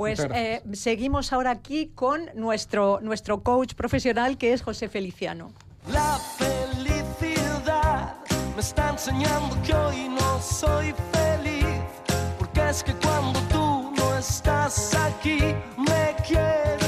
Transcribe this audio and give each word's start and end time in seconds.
Pues 0.00 0.18
eh, 0.34 0.62
seguimos 0.72 1.30
ahora 1.30 1.50
aquí 1.50 1.90
con 1.94 2.30
nuestro, 2.34 3.00
nuestro 3.02 3.42
coach 3.42 3.74
profesional 3.74 4.38
que 4.38 4.54
es 4.54 4.62
José 4.62 4.88
Feliciano. 4.88 5.52
La 5.92 6.18
felicidad 6.38 8.16
me 8.54 8.62
está 8.62 8.88
enseñando 8.88 9.60
que 9.62 9.74
hoy 9.74 10.08
no 10.08 10.40
soy 10.40 10.94
feliz, 11.12 11.66
porque 12.38 12.70
es 12.70 12.82
que 12.82 12.94
cuando 12.94 13.40
tú 13.52 13.92
no 13.94 14.16
estás 14.16 14.94
aquí 14.94 15.54
me 15.76 16.16
quiero 16.26 16.79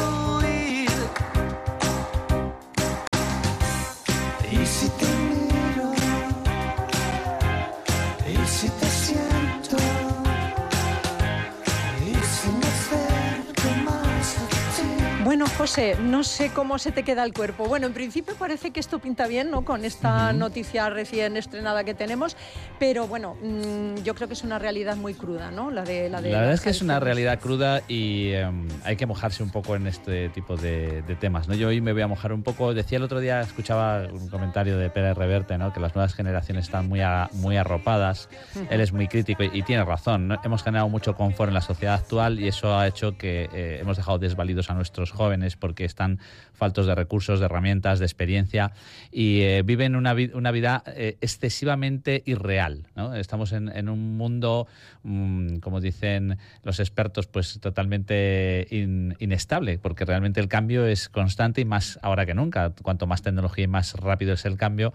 Bueno, 15.24 15.44
José, 15.56 15.96
no 16.02 16.24
sé 16.24 16.50
cómo 16.50 16.78
se 16.78 16.90
te 16.90 17.04
queda 17.04 17.22
el 17.22 17.32
cuerpo. 17.32 17.66
Bueno, 17.66 17.86
en 17.86 17.92
principio 17.92 18.34
parece 18.36 18.72
que 18.72 18.80
esto 18.80 18.98
pinta 18.98 19.28
bien, 19.28 19.52
¿no? 19.52 19.64
Con 19.64 19.84
esta 19.84 20.32
noticia 20.32 20.90
recién 20.90 21.36
estrenada 21.36 21.84
que 21.84 21.94
tenemos, 21.94 22.36
pero 22.80 23.06
bueno, 23.06 23.36
mm, 23.40 24.02
yo 24.02 24.16
creo 24.16 24.26
que 24.26 24.34
es 24.34 24.42
una 24.42 24.58
realidad 24.58 24.96
muy 24.96 25.14
cruda, 25.14 25.52
¿no? 25.52 25.70
La 25.70 25.82
de 25.84 26.10
la 26.10 26.20
de 26.20 26.30
La 26.32 26.38
verdad 26.38 26.54
es 26.54 26.60
que 26.60 26.70
es 26.70 26.82
una 26.82 26.98
realidad 26.98 27.38
cruda 27.38 27.82
y 27.86 28.32
em, 28.32 28.66
hay 28.84 28.96
que 28.96 29.06
mojarse 29.06 29.44
un 29.44 29.50
poco 29.50 29.76
en 29.76 29.86
este 29.86 30.28
tipo 30.30 30.56
de, 30.56 31.02
de 31.02 31.14
temas. 31.14 31.46
¿no? 31.46 31.54
Yo 31.54 31.68
hoy 31.68 31.80
me 31.80 31.92
voy 31.92 32.02
a 32.02 32.08
mojar 32.08 32.32
un 32.32 32.42
poco. 32.42 32.74
Decía 32.74 32.98
el 32.98 33.04
otro 33.04 33.20
día, 33.20 33.42
escuchaba 33.42 34.02
un 34.12 34.28
comentario 34.28 34.76
de 34.76 34.90
Pérez 34.90 35.16
Reverte, 35.16 35.56
¿no? 35.56 35.72
que 35.72 35.78
las 35.78 35.94
nuevas 35.94 36.14
generaciones 36.14 36.64
están 36.64 36.88
muy, 36.88 37.00
a- 37.00 37.28
muy 37.34 37.56
arropadas. 37.56 38.28
Él 38.70 38.80
es 38.80 38.92
muy 38.92 39.06
crítico 39.06 39.44
y, 39.44 39.50
y 39.52 39.62
tiene 39.62 39.84
razón. 39.84 40.26
¿no? 40.26 40.40
Hemos 40.42 40.64
generado 40.64 40.88
mucho 40.88 41.14
confort 41.14 41.46
en 41.48 41.54
la 41.54 41.60
sociedad 41.60 41.94
actual 41.94 42.40
y 42.40 42.48
eso 42.48 42.76
ha 42.76 42.88
hecho 42.88 43.16
que 43.16 43.48
eh, 43.54 43.78
hemos 43.80 43.96
dejado 43.96 44.18
desvalidos 44.18 44.68
a 44.68 44.74
nuestros 44.74 45.11
jóvenes 45.12 45.56
porque 45.56 45.84
están 45.84 46.18
faltos 46.52 46.86
de 46.86 46.94
recursos, 46.94 47.40
de 47.40 47.46
herramientas, 47.46 47.98
de 47.98 48.04
experiencia 48.06 48.72
y 49.10 49.40
eh, 49.40 49.62
viven 49.64 49.96
una, 49.96 50.14
vi- 50.14 50.30
una 50.34 50.50
vida 50.50 50.82
eh, 50.86 51.16
excesivamente 51.20 52.22
irreal. 52.26 52.86
Estamos 53.14 53.52
en, 53.52 53.88
un 53.88 54.16
mundo, 54.16 54.66
mm, 55.02 55.56
como 55.58 55.80
dicen 55.80 56.38
los 56.62 56.80
expertos, 56.80 57.26
pues 57.26 57.58
totalmente 57.60 58.66
in- 58.70 59.16
inestable, 59.18 59.78
porque 59.78 60.04
realmente 60.04 60.40
el 60.40 60.48
cambio 60.48 60.86
es 60.86 61.08
constante 61.08 61.60
y 61.60 61.64
más 61.64 61.98
ahora 62.02 62.26
que 62.26 62.34
nunca. 62.34 62.72
Cuanto 62.82 63.06
más 63.06 63.22
tecnología 63.22 63.64
y 63.64 63.68
más 63.68 63.94
rápido 63.94 64.34
es 64.34 64.44
el 64.44 64.56
cambio, 64.56 64.92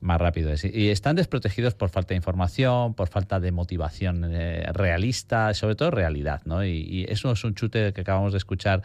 más 0.00 0.20
rápido 0.20 0.50
es. 0.52 0.64
Y 0.64 0.90
están 0.90 1.16
desprotegidos 1.16 1.74
por 1.74 1.88
falta 1.88 2.08
de 2.10 2.16
información, 2.16 2.94
por 2.94 3.08
falta 3.08 3.40
de 3.40 3.52
motivación 3.52 4.24
eh, 4.30 4.66
realista, 4.72 5.54
sobre 5.54 5.76
todo 5.76 5.90
realidad. 5.90 6.42
y 6.66 7.06
eso 7.10 7.32
es 7.32 7.44
un 7.44 7.54
chute 7.54 7.92
que 7.92 8.00
acabamos 8.02 8.32
de 8.32 8.38
escuchar 8.38 8.82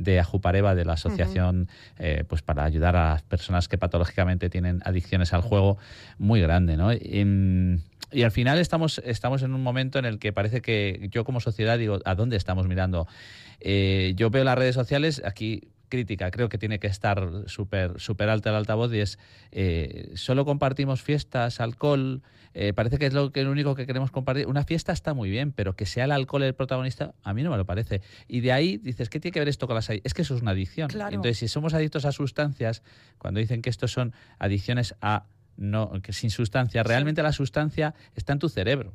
de 0.00 0.18
Ajupareva, 0.18 0.74
de 0.74 0.84
la 0.84 0.94
Asociación 0.94 1.68
eh, 1.98 2.24
pues 2.26 2.42
para 2.42 2.64
ayudar 2.64 2.96
a 2.96 3.10
las 3.10 3.22
personas 3.22 3.68
que 3.68 3.78
patológicamente 3.78 4.48
tienen 4.48 4.80
adicciones 4.84 5.32
al 5.32 5.42
juego, 5.42 5.78
muy 6.18 6.40
grande. 6.40 6.76
¿no? 6.76 6.92
Y, 6.92 7.24
mm, 7.24 7.82
y 8.12 8.22
al 8.22 8.32
final 8.32 8.58
estamos, 8.58 9.00
estamos 9.04 9.42
en 9.42 9.54
un 9.54 9.62
momento 9.62 9.98
en 9.98 10.06
el 10.06 10.18
que 10.18 10.32
parece 10.32 10.62
que 10.62 11.08
yo 11.12 11.24
como 11.24 11.40
sociedad 11.40 11.78
digo, 11.78 11.98
¿a 12.04 12.14
dónde 12.14 12.36
estamos 12.36 12.66
mirando? 12.66 13.06
Eh, 13.60 14.14
yo 14.16 14.30
veo 14.30 14.42
las 14.42 14.58
redes 14.58 14.74
sociales, 14.74 15.22
aquí 15.24 15.68
crítica, 15.90 16.30
creo 16.30 16.48
que 16.48 16.56
tiene 16.56 16.78
que 16.78 16.86
estar 16.86 17.28
súper 17.46 18.00
súper 18.00 18.30
alta 18.30 18.48
el 18.48 18.56
altavoz 18.56 18.94
y 18.94 19.00
es, 19.00 19.18
eh, 19.52 20.12
solo 20.14 20.46
compartimos 20.46 21.02
fiestas, 21.02 21.60
alcohol, 21.60 22.22
eh, 22.54 22.72
parece 22.72 22.98
que 22.98 23.06
es 23.06 23.12
lo, 23.12 23.30
que 23.30 23.44
lo 23.44 23.50
único 23.50 23.74
que 23.74 23.86
queremos 23.86 24.10
compartir. 24.10 24.46
Una 24.46 24.64
fiesta 24.64 24.92
está 24.92 25.14
muy 25.14 25.30
bien, 25.30 25.52
pero 25.52 25.76
que 25.76 25.86
sea 25.86 26.04
el 26.04 26.12
alcohol 26.12 26.42
el 26.42 26.54
protagonista, 26.54 27.14
a 27.22 27.34
mí 27.34 27.42
no 27.42 27.50
me 27.50 27.56
lo 27.56 27.66
parece. 27.66 28.00
Y 28.26 28.40
de 28.40 28.52
ahí 28.52 28.78
dices, 28.78 29.08
¿qué 29.10 29.20
tiene 29.20 29.32
que 29.32 29.40
ver 29.40 29.48
esto 29.48 29.66
con 29.66 29.76
las 29.76 29.90
adicciones? 29.90 30.06
Es 30.06 30.14
que 30.14 30.22
eso 30.22 30.34
es 30.34 30.42
una 30.42 30.52
adicción. 30.52 30.88
Claro. 30.88 31.14
Entonces, 31.14 31.38
si 31.38 31.48
somos 31.48 31.74
adictos 31.74 32.04
a 32.04 32.12
sustancias, 32.12 32.82
cuando 33.18 33.40
dicen 33.40 33.62
que 33.62 33.70
estos 33.70 33.92
son 33.92 34.14
adicciones 34.38 34.94
a 35.00 35.26
no, 35.56 35.92
que 36.02 36.12
sin 36.12 36.30
sustancia, 36.30 36.82
realmente 36.82 37.22
la 37.22 37.32
sustancia 37.32 37.94
está 38.14 38.32
en 38.32 38.38
tu 38.38 38.48
cerebro. 38.48 38.94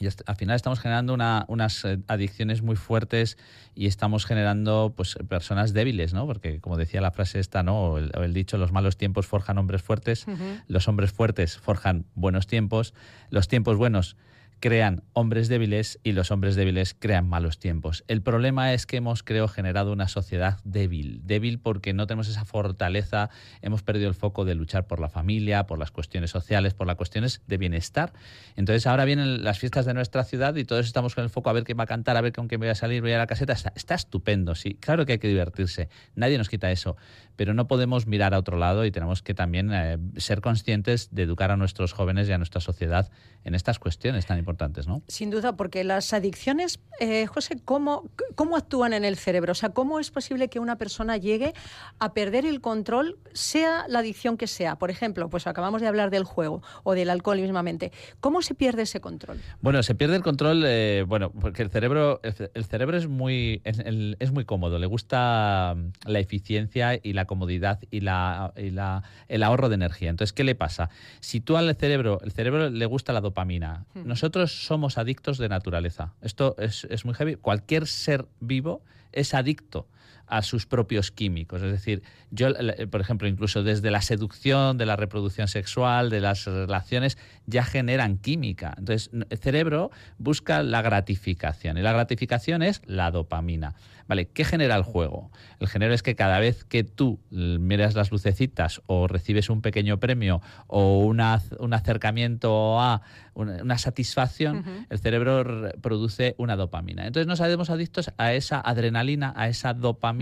Y 0.00 0.06
al 0.26 0.36
final 0.36 0.56
estamos 0.56 0.80
generando 0.80 1.12
una- 1.12 1.44
unas 1.48 1.84
eh, 1.84 1.98
adicciones 2.08 2.62
muy 2.62 2.74
fuertes 2.76 3.36
y 3.74 3.86
estamos 3.86 4.24
generando 4.24 4.94
pues 4.96 5.16
personas 5.28 5.74
débiles, 5.74 6.14
¿no? 6.14 6.26
Porque 6.26 6.58
como 6.60 6.76
decía 6.78 7.00
la 7.02 7.10
frase 7.10 7.38
esta, 7.38 7.62
¿no? 7.62 7.78
O 7.82 7.98
el, 7.98 8.10
o 8.16 8.22
el 8.22 8.32
dicho, 8.32 8.56
los 8.56 8.72
malos 8.72 8.96
tiempos 8.96 9.26
forjan 9.26 9.58
hombres 9.58 9.82
fuertes, 9.82 10.24
los 10.68 10.88
hombres 10.88 11.12
fuertes 11.12 11.58
forjan 11.58 12.06
buenos 12.14 12.46
tiempos, 12.46 12.94
los 13.28 13.46
tiempos 13.48 13.76
buenos 13.76 14.16
crean 14.60 15.02
hombres 15.14 15.48
débiles 15.48 15.98
y 16.04 16.12
los 16.12 16.30
hombres 16.30 16.54
débiles 16.54 16.94
crean 16.98 17.26
malos 17.26 17.58
tiempos. 17.58 18.04
El 18.08 18.20
problema 18.20 18.74
es 18.74 18.86
que 18.86 18.98
hemos, 18.98 19.22
creo, 19.22 19.48
generado 19.48 19.92
una 19.92 20.06
sociedad 20.06 20.58
débil. 20.64 21.22
Débil 21.24 21.58
porque 21.58 21.94
no 21.94 22.06
tenemos 22.06 22.28
esa 22.28 22.44
fortaleza, 22.44 23.30
hemos 23.62 23.82
perdido 23.82 24.08
el 24.08 24.14
foco 24.14 24.44
de 24.44 24.54
luchar 24.54 24.86
por 24.86 25.00
la 25.00 25.08
familia, 25.08 25.66
por 25.66 25.78
las 25.78 25.90
cuestiones 25.90 26.30
sociales, 26.30 26.74
por 26.74 26.86
las 26.86 26.96
cuestiones 26.96 27.40
de 27.46 27.56
bienestar. 27.56 28.12
Entonces 28.54 28.86
ahora 28.86 29.06
vienen 29.06 29.42
las 29.42 29.58
fiestas 29.58 29.86
de 29.86 29.94
nuestra 29.94 30.24
ciudad 30.24 30.54
y 30.56 30.64
todos 30.64 30.86
estamos 30.86 31.14
con 31.14 31.24
el 31.24 31.30
foco 31.30 31.48
a 31.48 31.54
ver 31.54 31.64
quién 31.64 31.78
va 31.78 31.84
a 31.84 31.88
cantar, 31.88 32.18
a 32.18 32.20
ver 32.20 32.34
con 32.34 32.46
quién 32.46 32.60
voy 32.60 32.68
a 32.68 32.74
salir, 32.74 33.00
voy 33.00 33.12
a 33.12 33.18
la 33.18 33.26
caseta. 33.26 33.54
Está, 33.54 33.72
está 33.74 33.94
estupendo, 33.94 34.54
sí. 34.54 34.74
Claro 34.74 35.06
que 35.06 35.12
hay 35.12 35.18
que 35.18 35.28
divertirse. 35.28 35.88
Nadie 36.14 36.36
nos 36.36 36.50
quita 36.50 36.70
eso. 36.70 36.96
Pero 37.36 37.54
no 37.54 37.66
podemos 37.66 38.06
mirar 38.06 38.34
a 38.34 38.38
otro 38.38 38.58
lado 38.58 38.84
y 38.84 38.90
tenemos 38.90 39.22
que 39.22 39.32
también 39.32 39.70
eh, 39.72 39.96
ser 40.18 40.42
conscientes 40.42 41.08
de 41.10 41.22
educar 41.22 41.50
a 41.50 41.56
nuestros 41.56 41.94
jóvenes 41.94 42.28
y 42.28 42.32
a 42.32 42.38
nuestra 42.38 42.60
sociedad 42.60 43.10
en 43.44 43.54
estas 43.54 43.78
cuestiones 43.78 44.26
tan 44.26 44.36
importantes, 44.36 44.49
¿no? 44.86 45.02
Sin 45.08 45.30
duda, 45.30 45.56
porque 45.56 45.84
las 45.84 46.12
adicciones, 46.12 46.80
eh, 47.00 47.26
José, 47.26 47.56
¿cómo, 47.64 48.08
¿cómo 48.34 48.56
actúan 48.56 48.92
en 48.92 49.04
el 49.04 49.16
cerebro? 49.16 49.52
O 49.52 49.54
sea, 49.54 49.70
¿cómo 49.70 50.00
es 50.00 50.10
posible 50.10 50.48
que 50.48 50.58
una 50.60 50.76
persona 50.76 51.16
llegue 51.16 51.52
a 51.98 52.12
perder 52.14 52.44
el 52.46 52.60
control, 52.60 53.18
sea 53.32 53.86
la 53.88 54.00
adicción 54.00 54.36
que 54.36 54.46
sea? 54.46 54.76
Por 54.76 54.90
ejemplo, 54.90 55.28
pues 55.30 55.46
acabamos 55.46 55.80
de 55.80 55.88
hablar 55.88 56.10
del 56.10 56.24
juego 56.24 56.62
o 56.82 56.94
del 56.94 57.10
alcohol 57.10 57.40
mismamente. 57.40 57.92
¿Cómo 58.20 58.42
se 58.42 58.54
pierde 58.54 58.82
ese 58.82 59.00
control? 59.00 59.40
Bueno, 59.60 59.82
se 59.82 59.94
pierde 59.94 60.16
el 60.16 60.22
control, 60.22 60.62
eh, 60.66 61.04
bueno, 61.06 61.30
porque 61.30 61.62
el 61.62 61.70
cerebro, 61.70 62.20
el, 62.22 62.32
ce- 62.34 62.50
el 62.54 62.64
cerebro 62.64 62.96
es 62.96 63.08
muy, 63.08 63.60
es, 63.64 63.78
el- 63.80 64.16
es 64.20 64.32
muy 64.32 64.44
cómodo, 64.44 64.78
le 64.78 64.86
gusta 64.86 65.74
mm, 65.76 66.08
la 66.10 66.18
eficiencia 66.20 66.98
y 67.02 67.12
la 67.12 67.24
comodidad 67.26 67.80
y, 67.90 68.00
la, 68.00 68.52
y 68.56 68.70
la- 68.70 69.02
el 69.28 69.42
ahorro 69.42 69.68
de 69.68 69.74
energía. 69.74 70.10
Entonces, 70.10 70.32
¿qué 70.32 70.44
le 70.44 70.54
pasa? 70.54 70.90
Si 71.20 71.40
tú 71.40 71.56
al 71.56 71.74
cerebro, 71.76 72.20
el 72.22 72.32
cerebro 72.32 72.70
le 72.70 72.86
gusta 72.86 73.12
la 73.12 73.20
dopamina, 73.20 73.84
nosotros 73.94 74.39
somos 74.46 74.98
adictos 74.98 75.38
de 75.38 75.48
naturaleza. 75.48 76.14
Esto 76.20 76.56
es, 76.58 76.84
es 76.90 77.04
muy 77.04 77.14
heavy. 77.14 77.36
Cualquier 77.36 77.86
ser 77.86 78.26
vivo 78.40 78.82
es 79.12 79.34
adicto 79.34 79.86
a 80.30 80.42
sus 80.42 80.66
propios 80.66 81.10
químicos. 81.10 81.60
Es 81.62 81.70
decir, 81.72 82.02
yo, 82.30 82.48
por 82.90 83.00
ejemplo, 83.00 83.28
incluso 83.28 83.62
desde 83.62 83.90
la 83.90 84.00
seducción, 84.00 84.78
de 84.78 84.86
la 84.86 84.96
reproducción 84.96 85.48
sexual, 85.48 86.08
de 86.10 86.20
las 86.20 86.44
relaciones, 86.46 87.18
ya 87.46 87.64
generan 87.64 88.16
química. 88.18 88.74
Entonces, 88.78 89.10
el 89.28 89.38
cerebro 89.38 89.90
busca 90.18 90.62
la 90.62 90.82
gratificación 90.82 91.76
y 91.78 91.82
la 91.82 91.92
gratificación 91.92 92.62
es 92.62 92.80
la 92.86 93.10
dopamina. 93.10 93.74
¿Vale? 94.08 94.26
¿Qué 94.26 94.44
genera 94.44 94.74
el 94.74 94.82
juego? 94.82 95.30
El 95.60 95.68
género 95.68 95.94
es 95.94 96.02
que 96.02 96.16
cada 96.16 96.40
vez 96.40 96.64
que 96.64 96.82
tú 96.82 97.20
miras 97.30 97.94
las 97.94 98.10
lucecitas 98.10 98.82
o 98.86 99.06
recibes 99.06 99.48
un 99.50 99.62
pequeño 99.62 100.00
premio 100.00 100.42
o 100.66 100.98
una- 101.04 101.40
un 101.60 101.72
acercamiento 101.74 102.80
a 102.80 103.02
una, 103.34 103.62
una 103.62 103.78
satisfacción, 103.78 104.64
el 104.90 104.98
cerebro 104.98 105.70
produce 105.80 106.34
una 106.38 106.56
dopamina. 106.56 107.06
Entonces 107.06 107.28
nos 107.28 107.40
hacemos 107.40 107.70
adictos 107.70 108.10
a 108.18 108.32
esa 108.32 108.60
adrenalina, 108.60 109.32
a 109.36 109.46
esa 109.48 109.74
dopamina, 109.74 110.19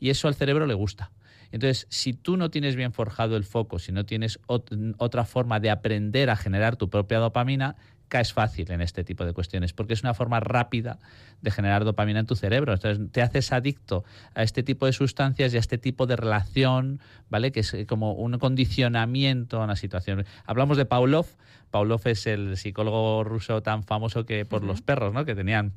y 0.00 0.10
eso 0.10 0.28
al 0.28 0.34
cerebro 0.34 0.66
le 0.66 0.74
gusta. 0.74 1.10
Entonces, 1.50 1.86
si 1.88 2.12
tú 2.12 2.36
no 2.36 2.50
tienes 2.50 2.76
bien 2.76 2.92
forjado 2.92 3.36
el 3.36 3.44
foco, 3.44 3.78
si 3.78 3.90
no 3.92 4.04
tienes 4.04 4.38
ot- 4.48 4.94
otra 4.98 5.24
forma 5.24 5.60
de 5.60 5.70
aprender 5.70 6.28
a 6.28 6.36
generar 6.36 6.76
tu 6.76 6.90
propia 6.90 7.18
dopamina, 7.18 7.76
caes 8.08 8.32
fácil 8.32 8.70
en 8.70 8.80
este 8.80 9.04
tipo 9.04 9.24
de 9.26 9.32
cuestiones, 9.34 9.72
porque 9.74 9.92
es 9.92 10.02
una 10.02 10.14
forma 10.14 10.40
rápida 10.40 10.98
de 11.42 11.50
generar 11.50 11.84
dopamina 11.84 12.20
en 12.20 12.26
tu 12.26 12.36
cerebro. 12.36 12.72
Entonces, 12.72 13.10
te 13.12 13.20
haces 13.22 13.52
adicto 13.52 14.04
a 14.34 14.42
este 14.42 14.62
tipo 14.62 14.86
de 14.86 14.92
sustancias 14.92 15.52
y 15.52 15.56
a 15.56 15.60
este 15.60 15.76
tipo 15.78 16.06
de 16.06 16.16
relación, 16.16 17.00
¿vale? 17.30 17.52
Que 17.52 17.60
es 17.60 17.74
como 17.86 18.12
un 18.12 18.38
condicionamiento 18.38 19.60
a 19.60 19.64
una 19.64 19.76
situación. 19.76 20.24
Hablamos 20.46 20.76
de 20.76 20.86
Pavlov. 20.86 21.26
Pavlov 21.70 22.00
es 22.06 22.26
el 22.26 22.56
psicólogo 22.56 23.24
ruso 23.24 23.62
tan 23.62 23.82
famoso 23.84 24.24
que 24.24 24.44
por 24.46 24.62
los 24.64 24.80
perros, 24.82 25.12
¿no? 25.12 25.24
Que 25.24 25.34
tenían 25.34 25.72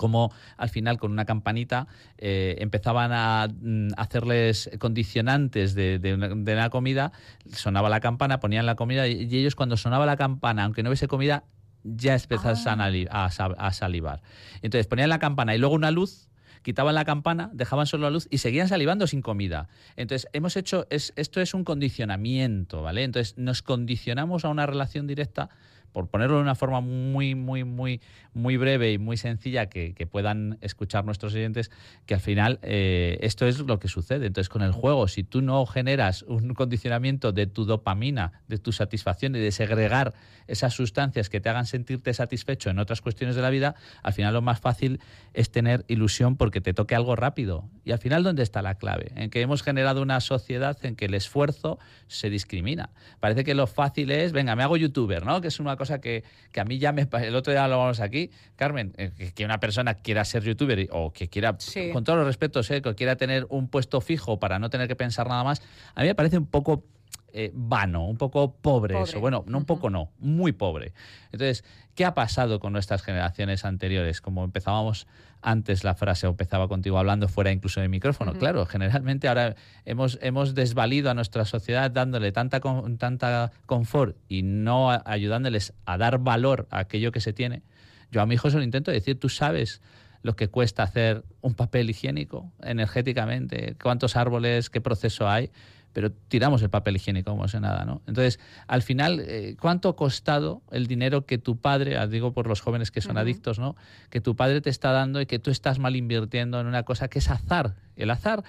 como 0.00 0.32
al 0.56 0.70
final 0.70 0.96
con 0.96 1.12
una 1.12 1.26
campanita 1.26 1.86
eh, 2.16 2.56
empezaban 2.60 3.12
a 3.12 3.48
mm, 3.52 3.88
hacerles 3.98 4.70
condicionantes 4.78 5.74
de, 5.74 5.98
de 5.98 6.14
una, 6.14 6.28
de 6.28 6.52
una 6.54 6.70
comida, 6.70 7.12
sonaba 7.52 7.90
la 7.90 8.00
campana, 8.00 8.40
ponían 8.40 8.64
la 8.64 8.76
comida 8.76 9.06
y, 9.08 9.24
y 9.30 9.36
ellos 9.36 9.54
cuando 9.56 9.76
sonaba 9.76 10.06
la 10.06 10.16
campana, 10.16 10.64
aunque 10.64 10.82
no 10.82 10.88
hubiese 10.88 11.06
comida, 11.06 11.44
ya 11.84 12.14
empezaban 12.14 12.80
a, 12.80 12.88
li- 12.88 13.08
a 13.10 13.26
a 13.26 13.72
salivar. 13.72 14.22
Entonces 14.62 14.86
ponían 14.86 15.10
la 15.10 15.18
campana 15.18 15.54
y 15.54 15.58
luego 15.58 15.74
una 15.74 15.90
luz 15.90 16.30
quitaban 16.62 16.94
la 16.94 17.04
campana, 17.04 17.50
dejaban 17.52 17.86
solo 17.86 18.04
la 18.04 18.10
luz 18.10 18.26
y 18.30 18.38
seguían 18.38 18.68
salivando 18.68 19.06
sin 19.06 19.20
comida. 19.22 19.68
Entonces, 19.96 20.28
hemos 20.34 20.56
hecho, 20.56 20.86
es, 20.90 21.12
esto 21.16 21.40
es 21.40 21.54
un 21.54 21.64
condicionamiento, 21.64 22.82
¿vale? 22.82 23.04
Entonces, 23.04 23.36
nos 23.38 23.62
condicionamos 23.62 24.44
a 24.44 24.48
una 24.50 24.66
relación 24.66 25.06
directa 25.06 25.48
por 25.92 26.08
ponerlo 26.08 26.36
de 26.36 26.42
una 26.42 26.54
forma 26.54 26.80
muy, 26.80 27.34
muy, 27.34 27.64
muy, 27.64 28.00
muy 28.32 28.56
breve 28.56 28.92
y 28.92 28.98
muy 28.98 29.16
sencilla 29.16 29.66
que, 29.66 29.94
puedan 30.10 30.58
escuchar 30.60 31.04
nuestros 31.04 31.34
oyentes, 31.34 31.70
que 32.06 32.14
al 32.14 32.20
final 32.20 32.58
eh, 32.62 33.18
esto 33.20 33.46
es 33.46 33.60
lo 33.60 33.78
que 33.78 33.86
sucede. 33.86 34.26
Entonces, 34.26 34.48
con 34.48 34.62
el 34.62 34.72
juego, 34.72 35.08
si 35.08 35.22
tú 35.22 35.42
no 35.42 35.64
generas 35.66 36.22
un 36.22 36.54
condicionamiento 36.54 37.32
de 37.32 37.46
tu 37.46 37.64
dopamina, 37.64 38.32
de 38.48 38.58
tu 38.58 38.72
satisfacción 38.72 39.36
y 39.36 39.40
de 39.40 39.52
segregar 39.52 40.14
esas 40.46 40.74
sustancias 40.74 41.28
que 41.28 41.40
te 41.40 41.48
hagan 41.48 41.66
sentirte 41.66 42.12
satisfecho 42.12 42.70
en 42.70 42.78
otras 42.78 43.00
cuestiones 43.00 43.36
de 43.36 43.42
la 43.42 43.50
vida, 43.50 43.76
al 44.02 44.12
final 44.12 44.34
lo 44.34 44.42
más 44.42 44.60
fácil 44.60 45.00
es 45.32 45.50
tener 45.50 45.84
ilusión 45.86 46.36
porque 46.36 46.60
te 46.60 46.74
toque 46.74 46.94
algo 46.94 47.14
rápido. 47.14 47.68
Y 47.84 47.92
al 47.92 47.98
final, 47.98 48.22
¿dónde 48.22 48.42
está 48.42 48.62
la 48.62 48.76
clave? 48.76 49.12
En 49.14 49.30
que 49.30 49.40
hemos 49.40 49.62
generado 49.62 50.02
una 50.02 50.20
sociedad 50.20 50.76
en 50.82 50.96
que 50.96 51.04
el 51.04 51.14
esfuerzo 51.14 51.78
se 52.08 52.30
discrimina. 52.30 52.90
Parece 53.20 53.44
que 53.44 53.54
lo 53.54 53.66
fácil 53.66 54.10
es, 54.10 54.32
venga, 54.32 54.56
me 54.56 54.62
hago 54.62 54.76
youtuber, 54.76 55.24
¿no? 55.24 55.40
Que 55.40 55.48
es 55.48 55.60
una 55.60 55.76
cosa 55.80 56.00
que, 56.00 56.24
a 56.54 56.64
mí 56.64 56.78
ya 56.78 56.92
me... 56.92 57.08
El 57.22 57.34
otro 57.34 57.52
día 57.52 57.66
lo 57.66 57.78
vamos 57.78 58.00
aquí, 58.00 58.30
Carmen, 58.56 58.92
eh, 58.98 59.32
que 59.34 59.44
una 59.46 59.58
persona 59.60 59.94
quiera 59.94 60.26
ser 60.26 60.42
youtuber 60.42 60.88
o 60.92 61.10
que 61.10 61.28
quiera, 61.28 61.56
con 61.94 62.04
todos 62.04 62.18
los 62.18 62.26
respetos, 62.26 62.70
¿eh? 62.70 62.82
que 62.82 62.94
quiera 62.94 63.16
tener 63.16 63.46
un 63.48 63.68
puesto 63.68 64.02
fijo 64.02 64.38
para 64.38 64.58
no 64.58 64.68
tener 64.68 64.88
que 64.88 64.96
pensar 64.96 65.26
nada 65.26 65.42
más, 65.42 65.62
a 65.94 66.02
mí 66.02 66.08
me 66.08 66.14
parece 66.14 66.36
un 66.36 66.46
poco 66.46 66.84
eh, 67.32 67.52
vano, 67.54 68.06
un 68.06 68.16
poco 68.16 68.56
pobre, 68.56 69.00
eso. 69.00 69.20
Bueno, 69.20 69.44
no 69.46 69.58
un 69.58 69.64
poco 69.64 69.88
no, 69.88 70.10
muy 70.18 70.52
pobre. 70.52 70.92
Entonces, 71.32 71.64
¿qué 71.94 72.04
ha 72.04 72.14
pasado 72.14 72.58
con 72.58 72.72
nuestras 72.72 73.02
generaciones 73.02 73.64
anteriores? 73.64 74.20
Como 74.20 74.44
empezábamos 74.44 75.06
antes 75.42 75.84
la 75.84 75.94
frase, 75.94 76.26
o 76.26 76.30
empezaba 76.30 76.68
contigo 76.68 76.98
hablando 76.98 77.28
fuera 77.28 77.52
incluso 77.52 77.80
de 77.80 77.88
micrófono. 77.88 78.34
Claro, 78.34 78.66
generalmente 78.66 79.28
ahora 79.28 79.54
hemos, 79.84 80.18
hemos 80.22 80.54
desvalido 80.54 81.10
a 81.10 81.14
nuestra 81.14 81.44
sociedad 81.44 81.90
dándole 81.90 82.32
tanta, 82.32 82.60
tanta 82.98 83.52
confort 83.66 84.16
y 84.28 84.42
no 84.42 84.90
ayudándoles 84.90 85.72
a 85.86 85.98
dar 85.98 86.18
valor 86.18 86.66
a 86.70 86.80
aquello 86.80 87.12
que 87.12 87.20
se 87.20 87.32
tiene. 87.32 87.62
Yo 88.10 88.20
a 88.20 88.26
mi 88.26 88.34
hijo 88.34 88.50
se 88.50 88.58
lo 88.58 88.64
intento 88.64 88.90
decir, 88.90 89.18
tú 89.18 89.28
sabes 89.28 89.80
lo 90.22 90.36
que 90.36 90.48
cuesta 90.48 90.82
hacer 90.82 91.24
un 91.40 91.54
papel 91.54 91.88
higiénico 91.88 92.52
energéticamente, 92.62 93.76
cuántos 93.82 94.16
árboles, 94.16 94.68
qué 94.68 94.80
proceso 94.80 95.28
hay 95.28 95.50
pero 95.92 96.12
tiramos 96.12 96.62
el 96.62 96.70
papel 96.70 96.96
higiénico 96.96 97.30
como 97.30 97.48
si 97.48 97.58
nada, 97.58 97.84
¿no? 97.84 98.02
Entonces, 98.06 98.38
al 98.66 98.82
final, 98.82 99.20
eh, 99.20 99.56
¿cuánto 99.60 99.88
ha 99.88 99.96
costado 99.96 100.62
el 100.70 100.86
dinero 100.86 101.26
que 101.26 101.38
tu 101.38 101.56
padre, 101.56 101.96
ah, 101.96 102.06
digo 102.06 102.32
por 102.32 102.46
los 102.46 102.60
jóvenes 102.60 102.90
que 102.90 103.00
son 103.00 103.18
adictos, 103.18 103.58
¿no? 103.58 103.76
Que 104.08 104.20
tu 104.20 104.36
padre 104.36 104.60
te 104.60 104.70
está 104.70 104.92
dando 104.92 105.20
y 105.20 105.26
que 105.26 105.38
tú 105.38 105.50
estás 105.50 105.78
mal 105.78 105.96
invirtiendo 105.96 106.60
en 106.60 106.66
una 106.66 106.84
cosa 106.84 107.08
que 107.08 107.18
es 107.18 107.30
azar. 107.30 107.74
El 107.96 108.10
azar 108.10 108.44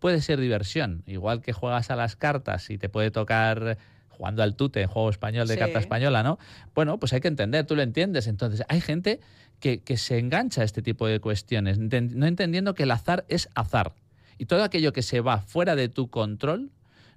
puede 0.00 0.20
ser 0.20 0.40
diversión, 0.40 1.02
igual 1.06 1.42
que 1.42 1.52
juegas 1.52 1.90
a 1.90 1.96
las 1.96 2.16
cartas 2.16 2.70
y 2.70 2.78
te 2.78 2.88
puede 2.88 3.10
tocar 3.10 3.78
jugando 4.08 4.42
al 4.42 4.54
tute, 4.54 4.84
juego 4.86 5.08
español 5.08 5.48
de 5.48 5.56
carta 5.56 5.78
española, 5.78 6.22
¿no? 6.22 6.38
Bueno, 6.74 6.98
pues 6.98 7.12
hay 7.14 7.20
que 7.20 7.28
entender, 7.28 7.64
tú 7.64 7.74
lo 7.74 7.82
entiendes. 7.82 8.26
Entonces, 8.26 8.62
hay 8.68 8.82
gente 8.82 9.20
que, 9.60 9.80
que 9.80 9.96
se 9.96 10.18
engancha 10.18 10.60
a 10.60 10.64
este 10.64 10.82
tipo 10.82 11.06
de 11.06 11.20
cuestiones, 11.20 11.78
no 11.78 12.26
entendiendo 12.26 12.74
que 12.74 12.82
el 12.82 12.90
azar 12.90 13.24
es 13.28 13.48
azar. 13.54 13.94
Y 14.36 14.46
todo 14.46 14.64
aquello 14.64 14.92
que 14.92 15.02
se 15.02 15.20
va 15.20 15.38
fuera 15.40 15.74
de 15.74 15.88
tu 15.88 16.08
control, 16.08 16.70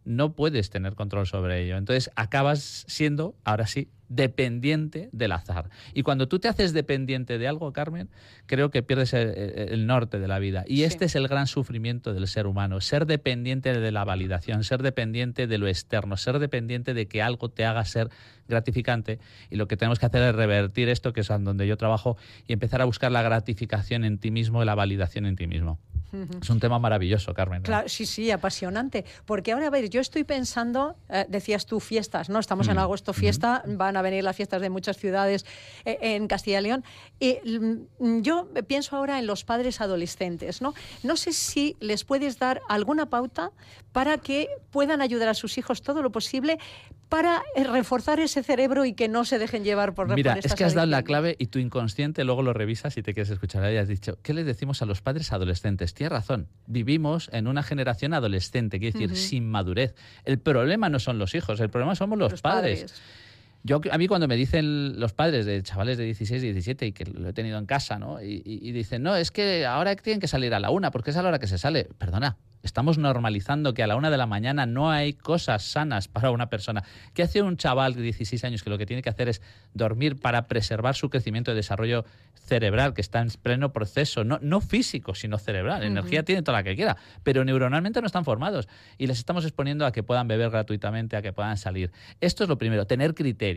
no 0.05 0.35
puedes 0.35 0.69
tener 0.69 0.95
control 0.95 1.27
sobre 1.27 1.63
ello. 1.63 1.77
Entonces 1.77 2.11
acabas 2.15 2.85
siendo, 2.87 3.35
ahora 3.43 3.67
sí, 3.67 3.89
dependiente 4.15 5.09
del 5.11 5.31
azar. 5.31 5.69
Y 5.93 6.03
cuando 6.03 6.27
tú 6.27 6.39
te 6.39 6.47
haces 6.47 6.73
dependiente 6.73 7.37
de 7.37 7.47
algo, 7.47 7.71
Carmen, 7.73 8.09
creo 8.45 8.69
que 8.69 8.83
pierdes 8.83 9.13
el, 9.13 9.87
norte 9.87 10.19
de 10.19 10.27
la 10.27 10.39
vida. 10.39 10.63
Y 10.67 10.83
este 10.83 11.05
es 11.05 11.15
el 11.15 11.27
gran 11.27 11.47
sufrimiento 11.47 12.13
del 12.13 12.27
ser 12.27 12.47
humano, 12.47 12.79
ser 12.81 13.05
dependiente 13.05 13.77
de 13.79 13.91
la 13.91 14.03
validación, 14.03 14.63
ser 14.63 14.81
dependiente 14.81 15.47
de 15.47 15.57
lo 15.57 15.67
externo, 15.67 16.17
ser 16.17 16.39
dependiente 16.39 16.93
de 16.93 17.07
que 17.07 17.21
algo 17.21 17.49
te 17.49 17.65
haga 17.65 17.83
ser 17.85 18.09
gratificante. 18.47 19.19
Y 19.49 19.55
lo 19.55 19.67
que 19.67 19.77
tenemos 19.77 19.99
que 19.99 20.05
hacer 20.05 20.21
es 20.21 20.35
revertir 20.35 20.89
esto, 20.89 21.13
que 21.13 21.21
es 21.21 21.27
donde 21.27 21.67
yo 21.67 21.77
trabajo, 21.77 22.17
y 22.47 22.53
empezar 22.53 22.81
a 22.81 22.85
buscar 22.85 23.11
la 23.11 23.21
gratificación 23.21 24.05
en 24.05 24.19
ti 24.19 24.31
mismo 24.31 24.61
y 24.61 24.65
la 24.65 24.75
validación 24.75 25.25
en 25.25 25.35
ti 25.35 25.47
mismo. 25.47 25.79
Es 26.41 26.49
un 26.49 26.59
tema 26.59 26.77
maravilloso, 26.77 27.33
Carmen. 27.33 27.63
Claro, 27.63 27.89
sí, 27.89 28.05
sí, 28.05 28.29
apasionante. 28.29 29.03
Porque 29.25 29.51
ahora, 29.51 29.67
a 29.67 29.69
ver, 29.71 29.89
yo 29.89 29.99
estoy 29.99 30.23
pensando, 30.23 30.95
eh, 31.09 31.25
decías 31.27 31.65
tú 31.65 31.79
fiestas, 31.79 32.29
¿no? 32.29 32.37
Estamos 32.37 32.67
en 32.67 32.75
mm. 32.75 32.79
agosto, 32.79 33.13
fiesta, 33.13 33.63
van 33.65 33.97
a 33.97 34.02
venir 34.03 34.23
las 34.23 34.35
fiestas 34.35 34.61
de 34.61 34.69
muchas 34.69 34.97
ciudades 34.97 35.45
eh, 35.85 35.97
en 36.01 36.27
Castilla 36.27 36.59
y 36.59 36.63
León. 36.63 36.83
Y 37.19 37.39
mm, 37.43 38.21
yo 38.21 38.47
pienso 38.67 38.95
ahora 38.95 39.17
en 39.17 39.25
los 39.25 39.43
padres 39.43 39.81
adolescentes, 39.81 40.61
¿no? 40.61 40.75
No 41.01 41.17
sé 41.17 41.33
si 41.33 41.75
les 41.79 42.03
puedes 42.03 42.37
dar 42.37 42.61
alguna 42.69 43.07
pauta 43.07 43.51
para 43.91 44.17
que 44.17 44.49
puedan 44.71 45.01
ayudar 45.01 45.29
a 45.29 45.33
sus 45.33 45.57
hijos 45.57 45.81
todo 45.81 46.01
lo 46.01 46.11
posible 46.11 46.59
para 47.13 47.43
eh, 47.55 47.63
reforzar 47.63 48.19
ese 48.19 48.41
cerebro 48.41 48.85
y 48.85 48.93
que 48.93 49.07
no 49.07 49.23
se 49.23 49.37
dejen 49.37 49.63
llevar 49.63 49.93
por 49.93 50.11
Mira, 50.15 50.33
es 50.41 50.55
que 50.55 50.63
has 50.63 50.73
dado 50.73 50.87
la 50.87 51.03
clave 51.03 51.35
y 51.37 51.45
tu 51.45 51.59
inconsciente 51.59 52.23
luego 52.23 52.41
lo 52.41 52.53
revisas 52.53 52.97
y 52.97 53.03
te 53.03 53.13
quieres 53.13 53.29
escuchar. 53.29 53.71
Y 53.71 53.77
has 53.77 53.87
dicho, 53.87 54.17
¿qué 54.23 54.33
le 54.33 54.43
decimos 54.43 54.81
a 54.81 54.87
los 54.87 55.01
padres 55.01 55.31
adolescentes? 55.31 55.93
Tienes 55.93 56.11
razón, 56.11 56.47
vivimos 56.65 57.29
en 57.31 57.47
una 57.47 57.61
generación 57.61 58.15
adolescente, 58.15 58.79
quiere 58.79 58.97
decir, 58.97 59.15
sin 59.15 59.47
madurez. 59.47 59.93
El 60.25 60.39
problema 60.39 60.89
no 60.89 60.97
son 60.97 61.19
los 61.19 61.35
hijos, 61.35 61.59
el 61.59 61.69
problema 61.69 61.93
somos 61.93 62.17
los, 62.17 62.41
padres. 62.41 62.99
Yo, 63.63 63.79
a 63.91 63.97
mí 63.97 64.07
cuando 64.07 64.27
me 64.27 64.35
dicen 64.35 64.99
los 64.99 65.13
padres 65.13 65.45
de 65.45 65.63
chavales 65.63 65.97
de 65.97 66.03
16, 66.03 66.41
17 66.41 66.85
y 66.85 66.91
que 66.91 67.05
lo 67.05 67.29
he 67.29 67.33
tenido 67.33 67.57
en 67.57 67.65
casa, 67.65 67.97
¿no? 67.97 68.21
Y, 68.21 68.41
y, 68.45 68.71
dicen, 68.73 69.03
no, 69.03 69.15
es 69.15 69.31
que 69.31 69.65
ahora 69.65 69.95
tienen 69.95 70.19
que 70.19 70.27
salir 70.27 70.53
a 70.53 70.59
la 70.59 70.69
una 70.69 70.91
porque 70.91 71.11
es 71.11 71.17
a 71.17 71.23
la 71.23 71.29
hora 71.29 71.39
que 71.39 71.47
se 71.47 71.57
sale. 71.57 71.87
Perdona, 71.97 72.37
Estamos 72.63 72.97
normalizando 72.97 73.73
que 73.73 73.83
a 73.83 73.87
la 73.87 73.97
una 73.97 74.09
de 74.09 74.15
la 74.15 74.25
mañana 74.25 74.65
no 74.65 74.89
hay 74.89 75.11
cosas 75.11 75.63
sanas 75.63 76.07
para 76.07 76.31
una 76.31 76.47
persona. 76.47 76.85
¿Qué 77.13 77.21
hace 77.21 77.41
un 77.41 77.57
chaval 77.57 77.93
de 77.93 78.01
16 78.01 78.41
años 78.45 78.63
que 78.63 78.69
lo 78.69 78.77
que 78.77 78.85
tiene 78.85 79.01
que 79.01 79.09
hacer 79.09 79.27
es 79.27 79.41
dormir 79.73 80.17
para 80.17 80.47
preservar 80.47 80.95
su 80.95 81.09
crecimiento 81.09 81.51
y 81.51 81.55
desarrollo 81.55 82.05
cerebral, 82.35 82.93
que 82.93 83.01
está 83.01 83.19
en 83.19 83.27
pleno 83.41 83.73
proceso, 83.73 84.23
no, 84.23 84.39
no 84.41 84.61
físico, 84.61 85.13
sino 85.13 85.37
cerebral? 85.39 85.83
Energía 85.83 86.23
tiene 86.23 86.41
toda 86.41 86.59
la 86.59 86.63
que 86.63 86.77
quiera, 86.77 86.95
pero 87.23 87.43
neuronalmente 87.43 87.99
no 87.99 88.07
están 88.07 88.23
formados 88.23 88.69
y 88.97 89.07
les 89.07 89.17
estamos 89.17 89.43
exponiendo 89.43 89.85
a 89.85 89.91
que 89.91 90.01
puedan 90.01 90.29
beber 90.29 90.49
gratuitamente, 90.49 91.17
a 91.17 91.21
que 91.21 91.33
puedan 91.33 91.57
salir. 91.57 91.91
Esto 92.21 92.43
es 92.43 92.49
lo 92.49 92.57
primero, 92.57 92.87
tener 92.87 93.13
criterio, 93.13 93.52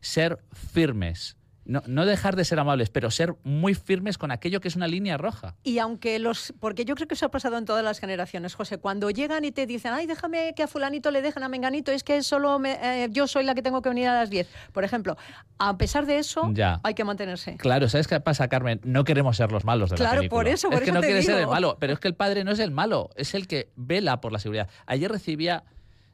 ser 0.00 0.38
firmes, 0.52 1.36
no, 1.70 2.04
dejar 2.04 2.34
de 2.34 2.44
ser 2.44 2.58
amables, 2.58 2.90
pero 2.90 3.10
ser 3.10 3.36
muy 3.44 3.74
firmes 3.74 4.18
con 4.18 4.32
aquello 4.32 4.60
que 4.60 4.66
es 4.66 4.74
una 4.74 4.88
línea 4.88 5.16
roja. 5.16 5.54
Y 5.62 5.78
aunque 5.78 6.18
los. 6.18 6.52
Porque 6.58 6.84
yo 6.84 6.96
creo 6.96 7.06
que 7.06 7.14
eso 7.14 7.26
ha 7.26 7.30
pasado 7.30 7.58
en 7.58 7.64
todas 7.64 7.84
las 7.84 8.00
generaciones, 8.00 8.54
José. 8.54 8.78
Cuando 8.78 9.10
llegan 9.10 9.44
y 9.44 9.52
te 9.52 9.66
dicen, 9.66 9.92
ay, 9.92 10.06
déjame 10.06 10.52
que 10.56 10.64
a 10.64 10.66
Fulanito 10.66 11.12
le 11.12 11.22
dejen 11.22 11.44
a 11.44 11.48
Menganito, 11.48 11.92
es 11.92 12.02
que 12.02 12.22
solo 12.24 12.60
eh, 12.64 13.08
yo 13.12 13.28
soy 13.28 13.44
la 13.44 13.54
que 13.54 13.62
tengo 13.62 13.82
que 13.82 13.88
venir 13.88 14.08
a 14.08 14.14
las 14.14 14.30
10. 14.30 14.48
Por 14.72 14.82
ejemplo, 14.82 15.16
a 15.58 15.76
pesar 15.76 16.06
de 16.06 16.18
eso, 16.18 16.52
hay 16.82 16.94
que 16.94 17.04
mantenerse. 17.04 17.56
Claro, 17.56 17.88
¿sabes 17.88 18.08
qué 18.08 18.18
pasa, 18.18 18.48
Carmen? 18.48 18.80
No 18.82 19.04
queremos 19.04 19.36
ser 19.36 19.52
los 19.52 19.64
malos 19.64 19.90
de 19.90 19.98
la 19.98 20.10
película. 20.10 20.20
Claro, 20.20 20.30
por 20.30 20.48
eso, 20.48 20.72
Es 20.72 20.80
que 20.80 20.92
no 20.92 21.00
quiere 21.00 21.22
ser 21.22 21.38
el 21.38 21.46
malo, 21.46 21.76
pero 21.78 21.92
es 21.92 22.00
que 22.00 22.08
el 22.08 22.14
padre 22.14 22.42
no 22.42 22.50
es 22.50 22.58
el 22.58 22.72
malo, 22.72 23.10
es 23.14 23.34
el 23.34 23.46
que 23.46 23.70
vela 23.76 24.20
por 24.20 24.32
la 24.32 24.40
seguridad. 24.40 24.68
Ayer 24.86 25.10
recibía 25.10 25.62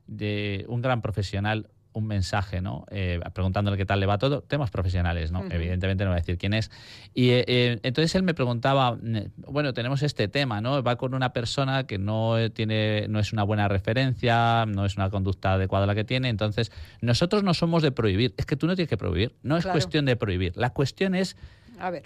de 0.06 0.66
un 0.68 0.82
gran 0.82 1.00
profesional 1.00 1.70
un 1.96 2.06
mensaje, 2.06 2.60
¿no? 2.60 2.84
Eh, 2.90 3.20
preguntándole 3.32 3.78
qué 3.78 3.86
tal 3.86 4.00
le 4.00 4.06
va 4.06 4.18
todo, 4.18 4.42
temas 4.42 4.70
profesionales, 4.70 5.32
¿no? 5.32 5.44
Evidentemente 5.50 6.04
no 6.04 6.10
voy 6.10 6.18
a 6.18 6.20
decir 6.20 6.36
quién 6.36 6.52
es. 6.52 6.70
Y 7.14 7.30
eh, 7.30 7.44
eh, 7.48 7.78
entonces 7.82 8.14
él 8.14 8.22
me 8.22 8.34
preguntaba, 8.34 8.98
bueno, 9.38 9.72
tenemos 9.72 10.02
este 10.02 10.28
tema, 10.28 10.60
¿no? 10.60 10.82
Va 10.82 10.96
con 10.96 11.14
una 11.14 11.32
persona 11.32 11.86
que 11.86 11.96
no 11.96 12.36
tiene, 12.52 13.06
no 13.08 13.18
es 13.18 13.32
una 13.32 13.44
buena 13.44 13.66
referencia, 13.68 14.66
no 14.66 14.84
es 14.84 14.96
una 14.96 15.08
conducta 15.08 15.54
adecuada 15.54 15.86
la 15.86 15.94
que 15.94 16.04
tiene, 16.04 16.28
entonces 16.28 16.70
nosotros 17.00 17.42
no 17.42 17.54
somos 17.54 17.82
de 17.82 17.92
prohibir, 17.92 18.34
es 18.36 18.44
que 18.44 18.56
tú 18.56 18.66
no 18.66 18.76
tienes 18.76 18.90
que 18.90 18.98
prohibir, 18.98 19.34
no 19.42 19.56
es 19.56 19.64
cuestión 19.64 20.04
de 20.04 20.16
prohibir, 20.16 20.54
la 20.54 20.70
cuestión 20.74 21.14
es 21.14 21.34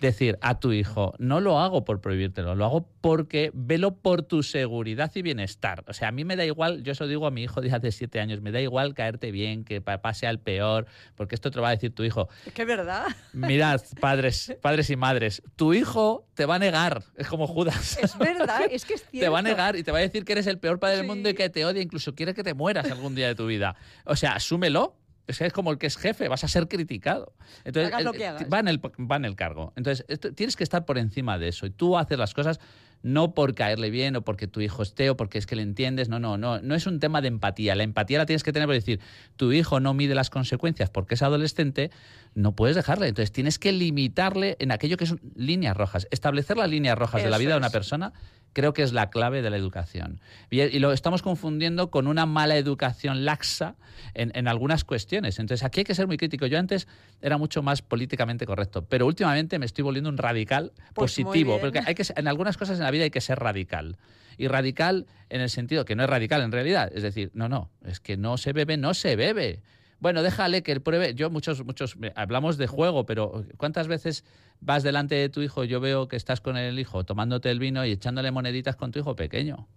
decir 0.00 0.38
a 0.40 0.58
tu 0.58 0.72
hijo, 0.72 1.14
no 1.18 1.40
lo 1.40 1.58
hago 1.58 1.84
por 1.84 2.00
prohibírtelo, 2.00 2.54
lo 2.54 2.64
hago 2.64 2.88
porque 3.00 3.50
velo 3.54 3.94
por 3.94 4.22
tu 4.22 4.42
seguridad 4.42 5.10
y 5.14 5.22
bienestar. 5.22 5.84
O 5.88 5.92
sea, 5.92 6.08
a 6.08 6.12
mí 6.12 6.24
me 6.24 6.36
da 6.36 6.44
igual, 6.44 6.82
yo 6.82 6.92
eso 6.92 7.06
digo 7.06 7.26
a 7.26 7.30
mi 7.30 7.42
hijo 7.42 7.60
de 7.60 7.72
hace 7.72 7.92
siete 7.92 8.20
años, 8.20 8.40
me 8.40 8.52
da 8.52 8.60
igual 8.60 8.94
caerte 8.94 9.30
bien, 9.30 9.64
que 9.64 9.80
papá 9.80 10.14
sea 10.14 10.30
el 10.30 10.38
peor, 10.38 10.86
porque 11.14 11.34
esto 11.34 11.50
te 11.50 11.56
lo 11.56 11.62
va 11.62 11.68
a 11.68 11.72
decir 11.72 11.94
tu 11.94 12.04
hijo. 12.04 12.28
Es 12.46 12.52
que 12.52 12.64
verdad. 12.64 13.06
Mirad, 13.32 13.80
padres, 14.00 14.56
padres 14.60 14.90
y 14.90 14.96
madres, 14.96 15.42
tu 15.56 15.72
hijo 15.72 16.26
te 16.34 16.46
va 16.46 16.56
a 16.56 16.58
negar, 16.58 17.02
es 17.16 17.28
como 17.28 17.46
Judas. 17.46 17.98
Es 18.02 18.18
verdad, 18.18 18.62
es 18.70 18.84
que 18.84 18.94
es 18.94 19.04
cierto. 19.06 19.26
Te 19.26 19.28
va 19.28 19.38
a 19.40 19.42
negar 19.42 19.76
y 19.76 19.82
te 19.82 19.92
va 19.92 19.98
a 19.98 20.02
decir 20.02 20.24
que 20.24 20.32
eres 20.32 20.46
el 20.46 20.58
peor 20.58 20.78
padre 20.78 20.96
del 20.98 21.06
mundo 21.06 21.28
y 21.28 21.34
que 21.34 21.48
te 21.48 21.64
odia, 21.64 21.82
incluso 21.82 22.14
quiere 22.14 22.34
que 22.34 22.42
te 22.42 22.54
mueras 22.54 22.90
algún 22.90 23.14
día 23.14 23.28
de 23.28 23.34
tu 23.34 23.46
vida. 23.46 23.76
O 24.04 24.16
sea, 24.16 24.32
asúmelo, 24.32 24.96
es 25.30 25.52
como 25.52 25.70
el 25.70 25.78
que 25.78 25.86
es 25.86 25.96
jefe, 25.96 26.28
vas 26.28 26.44
a 26.44 26.48
ser 26.48 26.68
criticado. 26.68 27.32
Entonces, 27.64 27.92
Va, 27.92 28.60
en 28.60 28.68
el, 28.68 28.80
va 28.80 29.16
en 29.16 29.24
el 29.24 29.36
cargo. 29.36 29.72
Entonces, 29.76 30.04
tienes 30.34 30.56
que 30.56 30.64
estar 30.64 30.84
por 30.84 30.98
encima 30.98 31.38
de 31.38 31.48
eso. 31.48 31.66
Y 31.66 31.70
tú 31.70 31.96
haces 31.96 32.18
las 32.18 32.34
cosas 32.34 32.60
no 33.02 33.32
por 33.32 33.54
caerle 33.54 33.90
bien 33.90 34.16
o 34.16 34.22
porque 34.22 34.46
tu 34.46 34.60
hijo 34.60 34.82
esté 34.82 35.08
o 35.10 35.16
porque 35.16 35.38
es 35.38 35.46
que 35.46 35.56
le 35.56 35.62
entiendes. 35.62 36.08
No, 36.08 36.18
no, 36.18 36.36
no. 36.36 36.60
No 36.60 36.74
es 36.74 36.86
un 36.86 37.00
tema 37.00 37.20
de 37.20 37.28
empatía. 37.28 37.74
La 37.74 37.82
empatía 37.82 38.18
la 38.18 38.26
tienes 38.26 38.42
que 38.42 38.52
tener 38.52 38.66
por 38.66 38.74
decir, 38.74 39.00
tu 39.36 39.52
hijo 39.52 39.80
no 39.80 39.94
mide 39.94 40.14
las 40.14 40.30
consecuencias 40.30 40.90
porque 40.90 41.14
es 41.14 41.22
adolescente, 41.22 41.90
no 42.34 42.54
puedes 42.54 42.76
dejarle. 42.76 43.08
Entonces, 43.08 43.32
tienes 43.32 43.58
que 43.58 43.72
limitarle 43.72 44.56
en 44.60 44.72
aquello 44.72 44.96
que 44.96 45.06
son 45.06 45.20
líneas 45.34 45.76
rojas. 45.76 46.06
Establecer 46.10 46.56
las 46.56 46.68
líneas 46.68 46.98
rojas 46.98 47.22
de 47.22 47.30
la 47.30 47.38
vida 47.38 47.52
de 47.52 47.58
una 47.58 47.70
persona 47.70 48.12
creo 48.52 48.72
que 48.72 48.82
es 48.82 48.92
la 48.92 49.10
clave 49.10 49.42
de 49.42 49.50
la 49.50 49.56
educación. 49.56 50.20
Y, 50.50 50.60
y 50.60 50.78
lo 50.78 50.92
estamos 50.92 51.22
confundiendo 51.22 51.90
con 51.90 52.06
una 52.06 52.26
mala 52.26 52.56
educación 52.56 53.24
laxa 53.24 53.76
en, 54.14 54.32
en, 54.34 54.48
algunas 54.48 54.84
cuestiones. 54.84 55.38
Entonces, 55.38 55.64
aquí 55.64 55.80
hay 55.80 55.84
que 55.84 55.94
ser 55.94 56.06
muy 56.06 56.16
crítico. 56.16 56.46
Yo 56.46 56.58
antes 56.58 56.88
era 57.20 57.38
mucho 57.38 57.62
más 57.62 57.82
políticamente 57.82 58.46
correcto, 58.46 58.84
pero 58.84 59.06
últimamente 59.06 59.58
me 59.58 59.66
estoy 59.66 59.82
volviendo 59.82 60.10
un 60.10 60.18
radical 60.18 60.72
Pues 60.94 61.12
positivo, 61.12 61.58
porque 61.60 61.80
hay 61.84 61.94
que, 61.94 62.04
en 62.14 62.28
algunas 62.28 62.56
cosas 62.56 62.78
en 62.78 62.84
la 62.84 62.90
vida 62.90 63.04
hay 63.04 63.10
que 63.10 63.20
ser 63.20 63.38
radical. 63.38 63.96
Y 64.36 64.48
radical 64.48 65.06
en 65.28 65.42
el 65.42 65.50
sentido 65.50 65.84
que 65.84 65.94
no 65.94 66.02
es 66.02 66.10
radical 66.10 66.42
en 66.42 66.50
realidad. 66.50 66.90
Es 66.94 67.02
decir, 67.02 67.30
no, 67.34 67.48
no, 67.48 67.70
es 67.84 68.00
que 68.00 68.16
no 68.16 68.38
se 68.38 68.52
bebe, 68.52 68.76
no 68.76 68.94
se 68.94 69.16
bebe. 69.16 69.60
Bueno, 70.00 70.22
déjale 70.22 70.62
que 70.62 70.72
él 70.72 70.80
pruebe. 70.80 71.14
Yo 71.14 71.30
muchos, 71.30 71.64
muchos, 71.64 71.96
hablamos 72.14 72.56
de 72.56 72.66
juego, 72.66 73.04
pero 73.04 73.44
¿cuántas 73.58 73.86
veces 73.86 74.24
vas 74.60 74.82
delante 74.82 75.14
de 75.14 75.28
tu 75.28 75.42
hijo? 75.42 75.64
Yo 75.64 75.78
veo 75.80 76.08
que 76.08 76.16
estás 76.16 76.40
con 76.40 76.56
el 76.56 76.78
hijo 76.78 77.04
tomándote 77.04 77.50
el 77.50 77.58
vino 77.58 77.84
y 77.84 77.92
echándole 77.92 78.30
moneditas 78.30 78.76
con 78.76 78.92
tu 78.92 78.98
hijo 78.98 79.14
pequeño. 79.14 79.68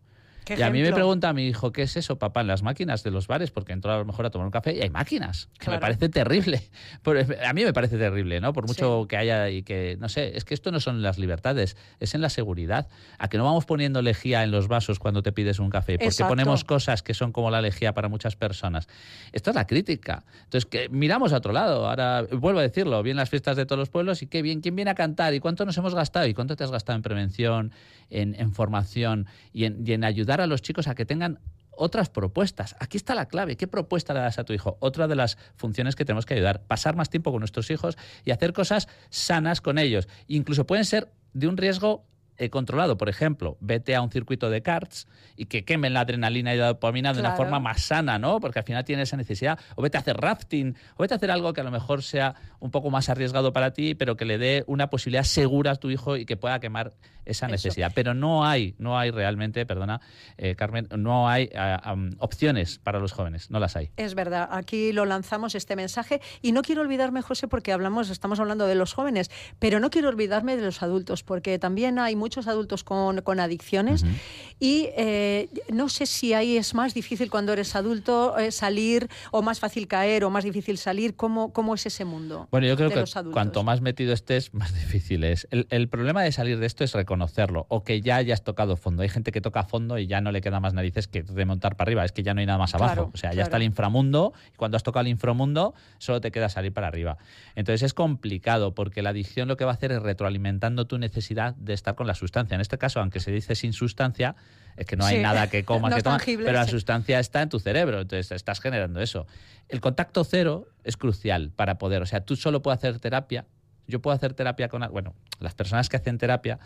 ¿Qué 0.46 0.56
Y 0.58 0.62
a 0.62 0.68
mí 0.68 0.74
me 0.74 0.80
ejemplo? 0.82 0.96
pregunta 0.96 1.34
mi 1.34 1.48
hijo, 1.48 1.72
¿qué 1.72 1.84
es 1.84 1.96
eso, 1.98 2.18
papá? 2.18 2.42
En 2.42 2.48
las 2.48 2.64
máquinas 2.64 3.04
de 3.04 3.12
los 3.12 3.28
bares, 3.28 3.52
porque 3.52 3.74
entró 3.74 3.92
a 3.92 3.98
lo 3.98 4.06
mejor 4.06 4.26
a 4.26 4.30
tomar 4.30 4.46
un 4.46 4.52
café 4.52 4.74
y 4.74 4.82
hay 4.82 4.90
máquinas. 4.90 5.50
que 5.54 5.66
Claro. 5.66 5.78
Me 5.78 5.82
parece 5.82 6.10
terrible. 6.10 6.62
A 7.46 7.54
mí 7.54 7.64
me 7.64 7.74
parece 7.74 7.98
terrible, 7.98 8.40
¿no? 8.40 8.54
Por 8.54 8.68
mucho 8.68 9.06
que 9.08 9.18
haya 9.18 9.50
y 9.50 9.64
que, 9.64 9.98
no 10.00 10.10
sé, 10.10 10.36
es 10.38 10.46
que 10.46 10.54
esto 10.54 10.72
no 10.72 10.80
son 10.80 11.02
las 11.02 11.18
libertades, 11.18 11.78
es 12.00 12.16
en 12.16 12.22
la 12.22 12.30
seguridad. 12.30 12.88
A 13.18 13.28
que 13.30 13.38
no 13.38 13.44
vamos 13.46 13.66
poniendo 13.66 14.02
lejía 14.02 14.44
en 14.44 14.52
los 14.52 14.68
vasos 14.68 15.00
cuando 15.00 15.24
te 15.24 15.32
pides 15.32 15.60
un 15.60 15.70
café, 15.70 15.94
porque 15.94 16.08
Exacto. 16.08 16.30
ponemos 16.32 16.64
cosas 16.64 17.04
que 17.04 17.14
son 17.14 17.32
como 17.32 17.52
la 17.52 17.62
lejía 17.62 17.94
para 17.94 18.08
muchas 18.10 18.36
personas. 18.36 18.88
Esto 19.32 19.52
es 19.52 19.56
la 19.56 19.68
crítica. 19.68 20.24
Entonces, 20.46 20.66
que 20.66 20.90
miramos 20.90 21.34
a 21.34 21.38
otro 21.38 21.54
lado. 21.54 21.88
Ahora, 21.88 22.24
vuelvo 22.32 22.60
a 22.60 22.64
decirlo, 22.64 23.02
bien 23.04 23.18
las 23.18 23.30
fiestas 23.30 23.58
de 23.58 23.66
todos 23.66 23.80
los 23.80 23.90
pueblos 23.90 24.22
y 24.22 24.28
qué 24.28 24.42
bien, 24.42 24.62
quién 24.62 24.76
viene 24.76 24.92
a 24.92 24.96
cantar 24.96 25.34
y 25.34 25.40
cuánto 25.40 25.66
nos 25.66 25.78
hemos 25.78 25.96
gastado 25.96 26.28
y 26.28 26.34
cuánto 26.34 26.56
te 26.56 26.64
has 26.64 26.72
gastado 26.72 26.96
en 26.96 27.02
prevención, 27.04 27.72
en, 28.10 28.36
en 28.40 28.54
formación 28.54 29.28
y 29.54 29.66
en, 29.66 29.84
y 29.86 29.94
en 29.94 30.04
ayudar 30.04 30.33
a 30.42 30.48
los 30.48 30.62
chicos 30.62 30.88
a 30.88 30.96
que 30.96 31.06
tengan 31.06 31.40
otras 31.76 32.10
propuestas. 32.10 32.76
Aquí 32.80 32.98
está 32.98 33.16
la 33.16 33.28
clave. 33.28 33.58
¿Qué 33.58 33.68
propuesta 33.68 34.14
le 34.14 34.20
das 34.20 34.40
a 34.40 34.44
tu 34.44 34.54
hijo? 34.54 34.78
Otra 34.80 35.08
de 35.08 35.16
las 35.16 35.38
funciones 35.56 35.96
que 35.96 36.06
tenemos 36.06 36.26
que 36.26 36.36
ayudar. 36.36 36.62
Pasar 36.64 36.96
más 36.96 37.10
tiempo 37.10 37.32
con 37.32 37.40
nuestros 37.40 37.70
hijos 37.72 37.98
y 38.26 38.32
hacer 38.32 38.54
cosas 38.54 38.88
sanas 39.10 39.62
con 39.62 39.78
ellos. 39.78 40.08
Incluso 40.28 40.66
pueden 40.68 40.86
ser 40.86 41.12
de 41.34 41.48
un 41.48 41.58
riesgo 41.58 42.06
eh, 42.38 42.50
controlado. 42.50 42.98
Por 42.98 43.10
ejemplo, 43.10 43.58
vete 43.60 43.96
a 43.96 44.02
un 44.02 44.12
circuito 44.12 44.50
de 44.50 44.62
karts 44.62 45.08
y 45.36 45.46
que 45.46 45.66
quemen 45.66 45.94
la 45.94 46.02
adrenalina 46.02 46.54
y 46.54 46.58
la 46.58 46.68
dopamina 46.68 47.14
de 47.14 47.20
una 47.20 47.36
forma 47.36 47.60
más 47.60 47.84
sana, 47.84 48.20
¿no? 48.20 48.40
Porque 48.40 48.60
al 48.60 48.66
final 48.66 48.84
tiene 48.86 49.04
esa 49.04 49.18
necesidad. 49.18 49.60
O 49.76 49.82
vete 49.82 49.98
a 49.98 50.02
hacer 50.02 50.18
rafting, 50.18 50.76
o 50.96 51.02
vete 51.02 51.14
a 51.14 51.18
hacer 51.18 51.32
algo 51.32 51.54
que 51.54 51.62
a 51.62 51.64
lo 51.64 51.72
mejor 51.72 52.04
sea 52.04 52.36
un 52.60 52.72
poco 52.72 52.90
más 52.90 53.10
arriesgado 53.10 53.54
para 53.54 53.72
ti, 53.72 53.96
pero 53.96 54.16
que 54.16 54.26
le 54.26 54.38
dé 54.38 54.64
una 54.68 54.90
posibilidad 54.90 55.24
segura 55.24 55.72
a 55.72 55.76
tu 55.76 55.90
hijo 55.90 56.18
y 56.18 56.26
que 56.26 56.38
pueda 56.38 56.60
quemar 56.60 56.94
esa 57.26 57.46
Eso. 57.46 57.54
necesidad. 57.54 57.92
Pero 57.94 58.14
no 58.14 58.46
hay, 58.46 58.76
no 58.78 58.98
hay 58.98 59.12
realmente, 59.12 59.66
perdona, 59.66 60.02
eh, 60.38 60.56
Carmen, 60.56 60.88
no 60.98 61.30
hay 61.30 61.50
am, 61.56 62.16
opciones 62.20 62.80
para 62.80 63.00
los 63.00 63.12
jóvenes, 63.14 63.50
no 63.50 63.60
las 63.60 63.76
hay. 63.76 63.92
Es 63.98 64.16
verdad, 64.16 64.50
aquí 64.52 64.92
lo 64.92 65.06
lanzamos 65.06 65.56
este 65.56 65.76
mensaje 65.76 66.22
y 66.42 66.52
no 66.52 66.62
quiero 66.62 66.82
olvidarme, 66.82 67.22
José, 67.22 67.48
porque 67.48 67.72
hablamos, 67.72 68.10
estamos 68.10 68.40
hablando 68.40 68.66
de 68.66 68.76
los 68.76 68.94
jóvenes, 68.94 69.32
pero 69.60 69.80
no 69.80 69.90
quiero 69.90 70.10
olvidarme 70.10 70.58
de 70.58 70.64
los 70.64 70.82
adultos, 70.82 71.24
porque 71.24 71.60
también 71.60 72.00
hay 72.00 72.16
muchos 72.16 72.33
adultos 72.38 72.84
con, 72.84 73.22
con 73.22 73.40
adicciones 73.40 74.04
Ujú. 74.04 74.12
y 74.60 74.90
eh, 74.98 75.50
no 75.72 75.90
sé 75.90 76.06
si 76.06 76.34
ahí 76.34 76.58
es 76.58 76.74
más 76.74 76.94
difícil 76.94 77.30
cuando 77.30 77.54
eres 77.54 77.76
adulto 77.76 78.38
eh, 78.38 78.52
salir 78.52 79.10
o 79.32 79.42
más 79.42 79.60
fácil 79.60 79.88
caer 79.88 80.24
o 80.24 80.30
más 80.30 80.44
difícil 80.44 80.78
salir. 80.78 81.16
¿Cómo, 81.16 81.54
cómo 81.54 81.76
es 81.76 81.86
ese 81.86 82.06
mundo? 82.06 82.48
Bueno, 82.52 82.68
yo 82.68 82.76
creo 82.76 82.90
de 82.90 82.96
que 82.96 83.02
los 83.02 83.14
cuanto 83.32 83.64
más 83.64 83.82
metido 83.82 84.14
estés, 84.14 84.54
más 84.54 84.74
difícil 84.74 85.24
es. 85.24 85.48
El, 85.52 85.68
el 85.70 85.88
problema 85.88 86.24
de 86.24 86.32
salir 86.32 86.60
de 86.60 86.66
esto 86.66 86.84
es 86.84 86.94
reconocerlo 86.94 87.66
o 87.70 87.84
que 87.84 88.02
ya 88.02 88.18
hayas 88.18 88.44
tocado 88.44 88.76
fondo. 88.76 89.04
Hay 89.04 89.10
gente 89.10 89.32
que 89.32 89.42
toca 89.42 89.64
fondo 89.64 89.98
y 89.98 90.08
ya 90.08 90.22
no 90.22 90.32
le 90.32 90.42
queda 90.42 90.60
más 90.60 90.74
narices 90.74 91.08
que 91.08 91.24
de 91.24 91.46
montar 91.46 91.76
para 91.76 91.90
arriba. 91.90 92.06
Es 92.06 92.12
que 92.12 92.24
ya 92.24 92.34
no 92.34 92.40
hay 92.40 92.46
nada 92.46 92.60
más 92.60 92.74
abajo. 92.76 92.94
Claro, 92.94 93.12
o 93.14 93.18
sea, 93.18 93.30
ya 93.30 93.36
claro. 93.36 93.48
está 93.48 93.58
el 93.58 93.64
inframundo 93.64 94.34
y 94.54 94.58
cuando 94.58 94.78
has 94.78 94.84
tocado 94.84 95.02
el 95.02 95.10
inframundo 95.10 95.74
solo 95.98 96.22
te 96.22 96.32
queda 96.32 96.50
salir 96.50 96.74
para 96.74 96.88
arriba. 96.88 97.18
Entonces 97.56 97.84
es 97.84 97.94
complicado 97.94 98.74
porque 98.74 99.02
la 99.02 99.10
adicción 99.10 99.48
lo 99.48 99.58
que 99.58 99.66
va 99.66 99.72
a 99.72 99.74
hacer 99.76 99.92
es 99.92 100.02
retroalimentando 100.02 100.86
tu 100.86 100.98
necesidad 100.98 101.56
de 101.56 101.74
estar 101.74 101.96
con 101.96 102.08
la 102.08 102.13
sustancia. 102.16 102.56
En 102.56 102.62
este 102.62 102.78
caso, 102.78 103.00
aunque 103.00 103.20
se 103.20 103.32
dice 103.32 103.56
sin 103.56 103.74
sustancia, 103.74 104.36
es 104.76 104.86
que 104.86 104.96
no 104.96 105.06
hay 105.06 105.18
Sí. 105.18 105.22
nada 105.22 105.50
que 105.50 105.64
comas, 105.66 105.92
No 105.92 105.96
que 105.96 106.00
es 106.00 106.04
tomas, 106.04 106.20
tangible, 106.20 106.46
pero 106.46 106.58
la 106.58 106.68
sustancia 106.68 107.20
está 107.20 107.42
en 107.42 107.50
tu 107.50 107.60
cerebro, 107.60 108.02
entonces 108.02 108.32
estás 108.32 108.60
generando 108.60 109.00
eso. 109.02 109.28
El 109.70 109.82
contacto 109.82 110.24
cero 110.24 110.68
es 110.84 110.98
crucial 110.98 111.52
para 111.56 111.78
poder, 111.78 112.02
o 112.02 112.06
sea, 112.06 112.22
tú 112.22 112.36
solo 112.36 112.62
puedes 112.62 112.80
hacer 112.80 113.00
terapia. 113.00 113.46
Yo 113.88 114.02
puedo 114.02 114.16
hacer 114.16 114.34
terapia 114.34 114.70
con, 114.70 114.82
bueno, 114.92 115.14
las 115.40 115.54
personas 115.56 115.90
que 115.90 115.98
hacen 115.98 116.18
terapia 116.18 116.58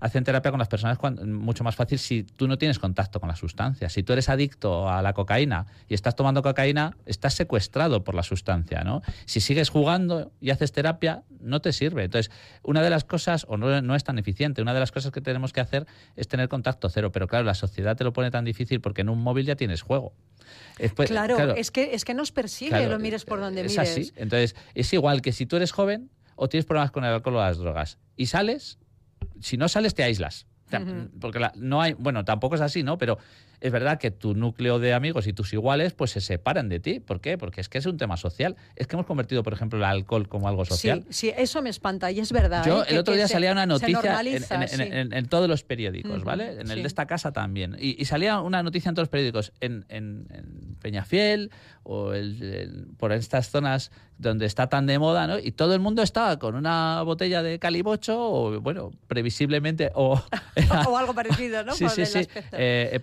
hacen 0.00 0.24
terapia 0.24 0.50
con 0.50 0.58
las 0.58 0.68
personas 0.68 0.98
mucho 1.26 1.64
más 1.64 1.76
fácil 1.76 1.98
si 1.98 2.24
tú 2.24 2.46
no 2.48 2.58
tienes 2.58 2.78
contacto 2.78 3.20
con 3.20 3.28
la 3.28 3.36
sustancia. 3.36 3.88
Si 3.88 4.02
tú 4.02 4.12
eres 4.12 4.28
adicto 4.28 4.88
a 4.90 5.00
la 5.02 5.12
cocaína 5.12 5.66
y 5.88 5.94
estás 5.94 6.14
tomando 6.16 6.42
cocaína, 6.42 6.96
estás 7.06 7.34
secuestrado 7.34 8.02
por 8.04 8.14
la 8.14 8.22
sustancia, 8.22 8.82
¿no? 8.84 9.02
Si 9.24 9.40
sigues 9.40 9.68
jugando 9.70 10.32
y 10.40 10.50
haces 10.50 10.72
terapia, 10.72 11.22
no 11.40 11.60
te 11.60 11.72
sirve. 11.72 12.04
Entonces, 12.04 12.30
una 12.62 12.82
de 12.82 12.90
las 12.90 13.04
cosas, 13.04 13.46
o 13.48 13.56
no, 13.56 13.80
no 13.80 13.94
es 13.94 14.04
tan 14.04 14.18
eficiente, 14.18 14.60
una 14.62 14.74
de 14.74 14.80
las 14.80 14.92
cosas 14.92 15.10
que 15.12 15.20
tenemos 15.20 15.52
que 15.52 15.60
hacer 15.60 15.86
es 16.16 16.28
tener 16.28 16.48
contacto 16.48 16.88
cero. 16.90 17.12
Pero 17.12 17.26
claro, 17.28 17.44
la 17.44 17.54
sociedad 17.54 17.96
te 17.96 18.04
lo 18.04 18.12
pone 18.12 18.30
tan 18.30 18.44
difícil 18.44 18.80
porque 18.80 19.02
en 19.02 19.08
un 19.08 19.20
móvil 19.22 19.46
ya 19.46 19.56
tienes 19.56 19.80
juego. 19.82 20.12
Después- 20.78 21.08
claro, 21.08 21.54
Es, 21.54 21.70
que, 21.70 21.94
es 21.94 22.04
que 22.04 22.14
nos 22.14 22.32
persigue, 22.32 22.70
Claro, 22.70 22.90
lo 22.90 22.98
mires 22.98 23.24
por 23.24 23.40
donde 23.40 23.62
es 23.64 23.72
mires. 23.72 23.90
así. 23.90 24.12
Entonces, 24.16 24.54
es 24.74 24.92
igual 24.92 25.22
que 25.22 25.32
si 25.32 25.46
tú 25.46 25.56
eres 25.56 25.72
joven 25.72 26.10
o 26.36 26.48
tienes 26.48 26.64
problemas 26.66 26.90
con 26.90 27.04
el 27.04 27.12
alcohol 27.12 27.36
o 27.36 27.40
las 27.40 27.58
drogas 27.58 27.98
y 28.16 28.26
sales, 28.26 28.78
si 29.40 29.56
no 29.56 29.68
sales 29.68 29.94
te 29.94 30.02
aíslas. 30.02 30.46
Porque 31.20 31.38
la- 31.38 31.52
no 31.56 31.80
hay, 31.82 31.92
bueno, 31.92 32.24
tampoco 32.24 32.54
es 32.56 32.60
así, 32.60 32.82
¿no? 32.82 32.98
Pero 32.98 33.18
es 33.64 33.72
verdad 33.72 33.98
que 33.98 34.10
tu 34.10 34.34
núcleo 34.34 34.78
de 34.78 34.92
amigos 34.92 35.26
y 35.26 35.32
tus 35.32 35.52
iguales 35.54 35.94
pues 35.94 36.10
se 36.10 36.20
separan 36.20 36.68
de 36.68 36.80
ti. 36.80 37.00
¿Por 37.00 37.20
qué? 37.20 37.38
Porque 37.38 37.60
es 37.62 37.68
que 37.70 37.78
es 37.78 37.86
un 37.86 37.96
tema 37.96 38.16
social. 38.18 38.56
Es 38.76 38.86
que 38.86 38.94
hemos 38.96 39.06
convertido, 39.06 39.42
por 39.42 39.54
ejemplo, 39.54 39.78
el 39.78 39.84
alcohol 39.84 40.28
como 40.28 40.48
algo 40.48 40.64
social. 40.66 41.02
Sí, 41.08 41.28
sí, 41.30 41.32
eso 41.36 41.62
me 41.62 41.70
espanta 41.70 42.10
y 42.10 42.20
es 42.20 42.30
verdad. 42.30 42.64
Yo 42.66 42.80
¿eh? 42.82 42.86
el 42.88 42.94
que- 42.94 42.98
otro 42.98 43.14
día 43.14 43.26
salía 43.26 43.52
una 43.52 43.64
noticia 43.64 43.98
en, 43.98 44.04
normaliza, 44.04 44.54
en- 44.56 44.62
en- 44.62 44.68
sí. 44.68 44.82
en- 44.82 45.12
en 45.14 45.26
todos 45.28 45.48
los 45.48 45.62
periódicos, 45.64 46.24
¿vale? 46.24 46.52
En 46.60 46.70
el 46.70 46.74
sí. 46.76 46.80
de 46.82 46.86
esta 46.86 47.06
casa 47.06 47.32
también. 47.32 47.76
Y, 47.80 48.00
y 48.00 48.04
salía 48.04 48.40
una 48.40 48.62
noticia 48.62 48.90
en 48.90 48.94
todos 48.94 49.04
los 49.04 49.10
periódicos, 49.10 49.52
en, 49.60 49.84
Peñafiel 50.82 51.50
o 51.82 52.12
el- 52.12 52.88
por 52.98 53.12
estas 53.12 53.50
zonas 53.50 53.90
donde 54.18 54.46
está 54.46 54.68
tan 54.68 54.86
de 54.86 54.98
moda, 54.98 55.26
¿no? 55.26 55.38
Y 55.38 55.52
todo 55.52 55.74
el 55.74 55.80
mundo 55.80 56.02
estaba 56.02 56.38
con 56.38 56.54
una 56.54 57.02
botella 57.02 57.42
de 57.42 57.58
calibocho 57.58 58.16
o, 58.20 58.60
bueno, 58.60 58.90
previsiblemente 59.08 59.90
o... 59.94 60.22
o 60.88 60.96
algo 60.98 61.14
parecido, 61.14 61.64
¿no? 61.64 61.72
sí, 61.74 61.84
Por 61.84 61.92
sí, 61.94 62.06
sí. 62.06 62.18
Eh, 62.52 62.90
eh, 62.92 63.00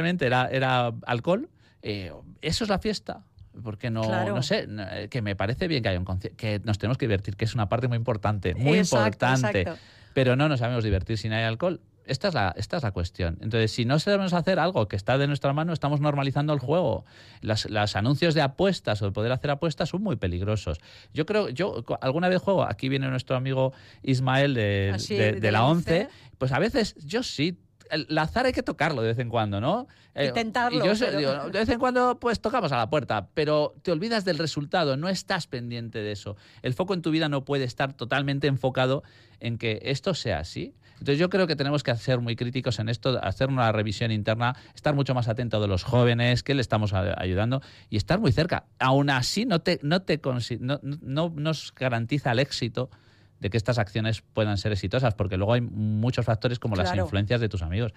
presumiblemente 0.00 0.26
era, 0.26 0.48
era 0.50 0.92
alcohol. 1.06 1.48
Eh, 1.82 2.12
eso 2.42 2.64
es 2.64 2.70
la 2.70 2.78
fiesta. 2.78 3.24
Porque 3.62 3.88
no, 3.90 4.02
Claro. 4.02 4.34
no 4.34 4.42
sé, 4.42 4.66
eh, 4.68 5.08
que 5.10 5.22
me 5.22 5.34
parece 5.34 5.66
bien 5.66 5.82
que 5.82 5.88
haya 5.88 5.98
un 5.98 6.04
que 6.36 6.60
nos 6.64 6.76
tenemos 6.78 6.98
que 6.98 7.06
divertir, 7.06 7.36
que 7.36 7.46
es 7.46 7.54
una 7.54 7.68
parte 7.70 7.88
muy 7.88 7.96
importante, 7.96 8.54
muy 8.54 8.78
Exacto, 8.78 9.06
importante. 9.26 9.60
exacto. 9.62 9.80
Pero 10.12 10.36
no 10.36 10.48
nos 10.48 10.60
sabemos 10.60 10.84
divertir 10.84 11.16
si 11.16 11.28
no 11.30 11.36
hay 11.36 11.44
alcohol. 11.44 11.80
Esta 12.04 12.28
es, 12.28 12.34
la, 12.34 12.54
esta 12.56 12.76
es 12.76 12.82
la 12.84 12.92
cuestión. 12.92 13.36
Entonces, 13.40 13.72
si 13.72 13.84
no 13.84 13.98
sabemos 13.98 14.32
hacer 14.32 14.58
algo 14.60 14.86
que 14.88 14.94
está 14.94 15.18
de 15.18 15.26
nuestra 15.26 15.52
mano, 15.54 15.72
estamos 15.72 16.00
normalizando 16.00 16.52
el 16.52 16.60
juego. 16.60 17.04
Las, 17.40 17.68
las 17.68 17.96
anuncios 17.96 18.34
de 18.34 18.42
apuestas 18.42 19.02
o 19.02 19.06
de 19.06 19.10
poder 19.12 19.32
hacer 19.32 19.50
apuestas 19.50 19.88
son 19.88 20.02
muy 20.02 20.14
peligrosos. 20.16 20.78
Yo 21.14 21.26
creo, 21.26 21.48
yo 21.48 21.82
alguna 22.02 22.28
vez 22.28 22.40
juego, 22.42 22.62
aquí 22.62 22.88
viene 22.88 23.08
nuestro 23.08 23.34
amigo 23.36 23.72
Ismael 24.04 24.54
de, 24.54 24.92
Así, 24.94 25.16
de- 25.16 25.32
de 25.32 25.40
de 25.40 25.50
la 25.52 25.60
la 25.60 25.66
11, 25.66 26.00
ONCE. 26.02 26.08
pues 26.38 26.52
a 26.52 26.58
veces 26.60 26.94
yo 27.04 27.22
sí. 27.24 27.58
El 27.90 28.18
azar 28.18 28.46
hay 28.46 28.52
que 28.52 28.62
tocarlo 28.62 29.02
de 29.02 29.08
vez 29.08 29.18
en 29.18 29.28
cuando, 29.28 29.60
¿no? 29.60 29.86
Eh, 30.14 30.26
Intentarlo, 30.26 30.84
Y 30.84 30.86
yo 30.88 30.94
sé- 30.94 31.06
pero- 31.06 31.18
digo, 31.18 31.32
de 31.50 31.58
vez 31.58 31.68
en 31.68 31.78
cuando 31.78 32.18
pues 32.18 32.40
tocamos 32.40 32.72
a 32.72 32.76
la 32.78 32.88
puerta, 32.90 33.28
pero 33.34 33.74
te 33.82 33.92
olvidas 33.92 34.24
del 34.24 34.38
resultado, 34.38 34.96
no 34.96 35.08
estás 35.08 35.46
pendiente 35.46 35.98
de 36.00 36.12
eso. 36.12 36.36
El 36.62 36.74
foco 36.74 36.94
en 36.94 37.02
tu 37.02 37.10
vida 37.10 37.28
no 37.28 37.44
puede 37.44 37.64
estar 37.64 37.92
totalmente 37.92 38.46
enfocado 38.46 39.02
en 39.40 39.58
que 39.58 39.80
esto 39.82 40.14
sea 40.14 40.38
así. 40.38 40.74
Entonces 40.92 41.18
yo 41.18 41.28
creo 41.28 41.46
que 41.46 41.56
tenemos 41.56 41.82
que 41.82 41.94
ser 41.96 42.20
muy 42.20 42.36
críticos 42.36 42.78
en 42.78 42.88
esto, 42.88 43.20
hacer 43.22 43.48
una 43.50 43.70
revisión 43.70 44.10
interna, 44.10 44.56
estar 44.74 44.94
mucho 44.94 45.14
más 45.14 45.28
atento 45.28 45.60
de 45.60 45.68
los 45.68 45.84
jóvenes, 45.84 46.42
que 46.42 46.54
le 46.54 46.62
estamos 46.62 46.94
ayudando 46.94 47.60
y 47.90 47.98
estar 47.98 48.18
muy 48.18 48.32
cerca. 48.32 48.64
Aún 48.78 49.10
así 49.10 49.44
no 49.44 49.60
te, 49.60 49.78
no 49.82 50.00
te 50.00 50.18
no, 50.60 50.80
no 50.82 51.28
nos 51.36 51.74
garantiza 51.74 52.32
el 52.32 52.38
éxito 52.38 52.88
de 53.40 53.50
que 53.50 53.56
estas 53.56 53.78
acciones 53.78 54.22
puedan 54.32 54.58
ser 54.58 54.72
exitosas, 54.72 55.14
porque 55.14 55.36
luego 55.36 55.52
hay 55.52 55.60
muchos 55.60 56.24
factores 56.24 56.58
como 56.58 56.76
las 56.76 56.94
influencias 56.96 57.40
de 57.40 57.48
tus 57.48 57.62
amigos. 57.62 57.92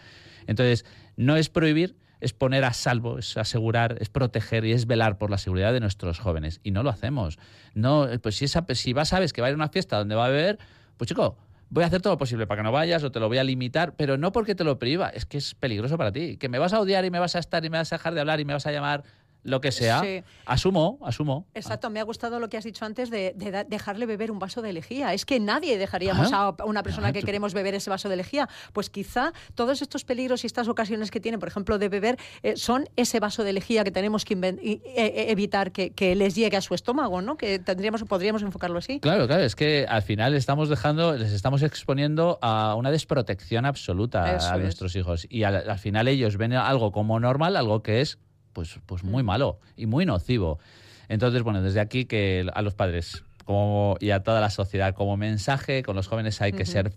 Entonces, 0.48 0.86
no 1.16 1.36
es 1.36 1.50
prohibir, 1.50 1.96
es 2.20 2.34
poner 2.34 2.66
a 2.66 2.74
salvo, 2.74 3.20
es 3.20 3.38
asegurar, 3.38 3.98
es 4.00 4.10
proteger 4.10 4.66
y 4.66 4.74
es 4.74 4.88
velar 4.88 5.18
por 5.18 5.30
la 5.30 5.38
seguridad 5.38 5.72
de 5.74 5.80
nuestros 5.80 6.20
jóvenes. 6.20 6.60
Y 6.64 6.72
no 6.72 6.84
lo 6.84 6.90
hacemos. 6.90 7.40
No, 7.74 8.08
pues 8.22 8.36
si, 8.36 8.46
esa, 8.46 8.66
si 8.74 8.94
vas, 8.94 9.10
sabes 9.10 9.34
que 9.34 9.42
va 9.42 9.48
a 9.48 9.52
ir 9.52 9.54
a 9.54 9.56
una 9.56 9.70
fiesta 9.70 9.98
donde 9.98 10.16
va 10.16 10.26
a 10.26 10.30
beber, 10.30 10.60
pues 10.98 11.08
chico, 11.08 11.38
voy 11.70 11.84
a 11.84 11.88
hacer 11.88 12.02
todo 12.02 12.14
lo 12.14 12.18
posible 12.18 12.48
para 12.48 12.60
que 12.60 12.64
no 12.64 12.72
vayas 12.72 13.04
o 13.04 13.12
te 13.12 13.20
lo 13.20 13.28
voy 13.28 13.38
a 13.38 13.44
limitar, 13.44 13.96
pero 13.96 14.18
no 14.18 14.32
porque 14.32 14.56
te 14.56 14.64
lo 14.64 14.78
prohíba, 14.80 15.10
es 15.10 15.26
que 15.26 15.38
es 15.38 15.56
peligroso 15.56 15.98
para 15.98 16.12
ti. 16.12 16.38
Que 16.38 16.50
me 16.50 16.60
vas 16.60 16.74
a 16.74 16.80
odiar 16.80 17.06
y 17.06 17.12
me 17.12 17.20
vas 17.20 17.36
a 17.36 17.40
estar 17.40 17.64
y 17.64 17.70
me 17.70 17.78
vas 17.78 17.94
a 17.94 17.98
dejar 17.98 18.14
de 18.14 18.22
hablar 18.22 18.40
y 18.40 18.46
me 18.46 18.54
vas 18.54 18.66
a 18.66 18.72
llamar. 18.72 19.04
Lo 19.44 19.62
que 19.62 19.72
sea, 19.72 20.02
Sí. 20.02 20.24
asumo, 20.46 21.00
asumo. 21.02 21.48
Exacto, 21.54 21.90
me 21.90 22.00
ha 22.00 22.04
gustado 22.04 22.40
lo 22.40 22.50
que 22.50 22.58
has 22.58 22.64
dicho 22.64 22.86
antes 22.86 23.10
de, 23.10 23.34
dejarle 23.68 24.06
beber 24.06 24.32
un 24.32 24.40
vaso 24.40 24.62
de 24.62 24.74
lejía. 24.74 25.14
Es 25.14 25.26
que 25.26 25.40
nadie 25.40 25.78
dejaríamos 25.78 26.32
Ah, 26.34 26.56
a 26.58 26.66
una 26.66 26.84
persona 26.84 27.08
ah, 27.08 27.14
que 27.14 27.22
tú- 27.22 27.26
queremos 27.26 27.54
beber 27.54 27.74
ese 27.76 27.90
vaso 27.90 28.10
de 28.10 28.16
lejía. 28.18 28.50
Pues 28.74 28.90
quizá 28.90 29.32
todos 29.56 29.82
estos 29.82 30.04
peligros 30.04 30.44
y 30.44 30.48
estas 30.48 30.68
ocasiones 30.68 31.10
que 31.12 31.20
tienen, 31.20 31.40
por 31.40 31.48
ejemplo, 31.50 31.78
de 31.80 31.90
beber, 31.90 32.18
eh, 32.44 32.56
son 32.58 32.88
ese 32.96 33.20
vaso 33.20 33.44
de 33.44 33.54
lejía 33.54 33.84
que 33.84 33.92
tenemos 33.92 34.26
que 34.26 34.34
e- 34.34 34.82
e- 34.84 35.32
evitar 35.32 35.72
que, 35.72 35.92
que 35.92 36.16
les 36.16 36.36
llegue 36.36 36.58
a 36.58 36.62
su 36.62 36.74
estómago, 36.74 37.22
¿no? 37.22 37.38
Que 37.38 37.60
tendríamos, 37.60 38.04
podríamos 38.04 38.42
enfocarlo 38.42 38.80
así. 38.80 39.00
Claro, 39.00 39.28
claro, 39.28 39.44
es 39.44 39.56
que 39.56 39.86
al 39.88 40.02
final 40.02 40.34
estamos 40.36 40.70
dejando, 40.70 41.16
les 41.16 41.32
estamos 41.32 41.62
exponiendo 41.64 42.40
a 42.42 42.76
una 42.76 42.92
desprotección 42.92 43.66
absoluta 43.66 44.36
Eso 44.36 44.52
a 44.52 44.56
es. 44.58 44.62
nuestros 44.64 44.96
hijos. 44.96 45.26
Y 45.30 45.44
al, 45.44 45.70
al 45.70 45.80
final 45.80 46.08
ellos 46.08 46.38
ven 46.38 46.54
algo 46.54 46.92
como 46.92 47.20
normal, 47.20 47.56
algo 47.56 47.82
que 47.84 48.02
es 48.02 48.18
pues, 48.60 48.78
pues 48.86 49.04
muy 49.06 49.24
Mm. 49.24 49.26
malo 49.26 49.60
y 49.78 49.86
muy 49.86 50.06
nocivo. 50.06 50.60
Entonces, 51.08 51.44
bueno, 51.44 51.62
desde 51.62 51.80
aquí 51.80 52.04
que 52.04 52.46
a 52.54 52.62
los 52.62 52.74
padres 52.74 53.24
como, 53.46 53.96
y 54.02 54.10
a 54.12 54.22
toda 54.22 54.42
la 54.42 54.50
sociedad, 54.50 54.94
como 54.94 55.16
mensaje, 55.16 55.82
con 55.82 55.96
los 55.96 56.08
jóvenes 56.08 56.42
hay 56.42 56.52
que 56.52 56.66
ser 56.66 56.92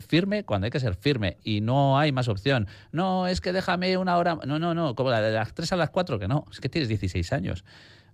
firme 0.00 0.44
cuando 0.44 0.64
hay 0.64 0.70
que 0.70 0.80
ser 0.80 0.94
firme 0.96 1.36
y 1.44 1.60
no 1.60 1.98
hay 1.98 2.10
más 2.10 2.26
opción. 2.28 2.66
No, 2.90 3.28
es 3.28 3.40
que 3.40 3.52
déjame 3.52 3.96
una 3.96 4.16
hora. 4.16 4.38
No, 4.44 4.58
no, 4.58 4.74
no, 4.74 4.94
como 4.96 5.10
la 5.10 5.20
de 5.20 5.32
las 5.32 5.54
3 5.54 5.72
a 5.72 5.76
las 5.76 5.90
4, 5.90 6.18
que 6.18 6.26
no, 6.26 6.46
es 6.50 6.60
que 6.60 6.68
tienes 6.68 6.88
16 6.88 7.32
años. 7.32 7.64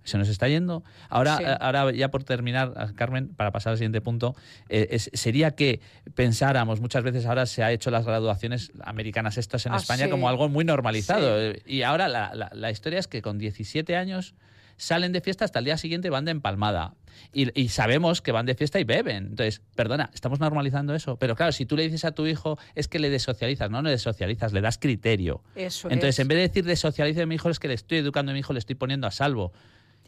Se 0.03 0.17
nos 0.17 0.29
está 0.29 0.47
yendo. 0.47 0.83
Ahora, 1.09 1.37
Sí. 1.37 1.43
ahora 1.59 1.91
ya 1.91 2.09
por 2.09 2.23
terminar, 2.23 2.93
Carmen, 2.95 3.29
para 3.35 3.51
pasar 3.51 3.71
al 3.71 3.77
siguiente 3.77 4.01
punto, 4.01 4.35
eh, 4.69 4.87
es- 4.91 5.09
sería 5.13 5.51
que 5.51 5.79
pensáramos, 6.15 6.81
muchas 6.81 7.03
veces 7.03 7.25
ahora 7.25 7.45
se 7.45 7.63
ha 7.63 7.71
hecho 7.71 7.91
las 7.91 8.05
graduaciones 8.05 8.71
americanas 8.83 9.37
estas 9.37 9.65
en 9.65 9.73
Ah, 9.73 9.77
España 9.77 10.05
sí. 10.05 10.11
como 10.11 10.27
algo 10.29 10.49
muy 10.49 10.65
normalizado. 10.65 11.27
Sí. 11.39 11.57
eh, 11.57 11.61
Y 11.65 11.81
ahora 11.83 12.07
la, 12.07 12.33
la- 12.35 12.51
la 12.53 12.71
historia 12.71 12.99
es 12.99 13.07
que 13.07 13.21
con 13.21 13.37
17 13.37 13.95
años 13.95 14.33
salen 14.77 15.11
de 15.11 15.21
fiesta 15.21 15.45
hasta 15.45 15.59
el 15.59 15.65
día 15.65 15.77
siguiente 15.77 16.09
van 16.09 16.25
de 16.25 16.31
empalmada. 16.31 16.95
Y, 17.31 17.59
y 17.61 17.69
sabemos 17.69 18.21
que 18.21 18.31
van 18.31 18.47
de 18.47 18.55
fiesta 18.55 18.79
y 18.79 18.83
beben. 18.83 19.27
Entonces, 19.27 19.61
perdona, 19.75 20.09
estamos 20.13 20.39
normalizando 20.39 20.95
eso. 20.95 21.17
Pero 21.17 21.35
claro, 21.35 21.51
si 21.51 21.67
tú 21.67 21.75
le 21.77 21.83
dices 21.83 22.03
a 22.05 22.13
tu 22.13 22.25
hijo 22.25 22.57
es 22.73 22.87
que 22.87 22.97
le 22.97 23.11
desocializas, 23.11 23.69
no 23.69 23.81
le 23.83 23.91
desocializas, 23.91 24.53
le 24.53 24.61
das 24.61 24.79
criterio. 24.79 25.43
Eso 25.55 25.87
Entonces, 25.89 26.15
es. 26.15 26.19
en 26.19 26.27
vez 26.29 26.37
de 26.37 26.41
decir 26.47 26.65
desocialice 26.65 27.21
a 27.21 27.25
mi 27.27 27.35
hijo, 27.35 27.49
es 27.51 27.59
que 27.59 27.67
le 27.67 27.75
estoy 27.75 27.99
educando 27.99 28.31
a 28.31 28.33
mi 28.33 28.39
hijo, 28.39 28.53
le 28.53 28.59
estoy 28.59 28.75
poniendo 28.75 29.05
a 29.05 29.11
salvo. 29.11 29.51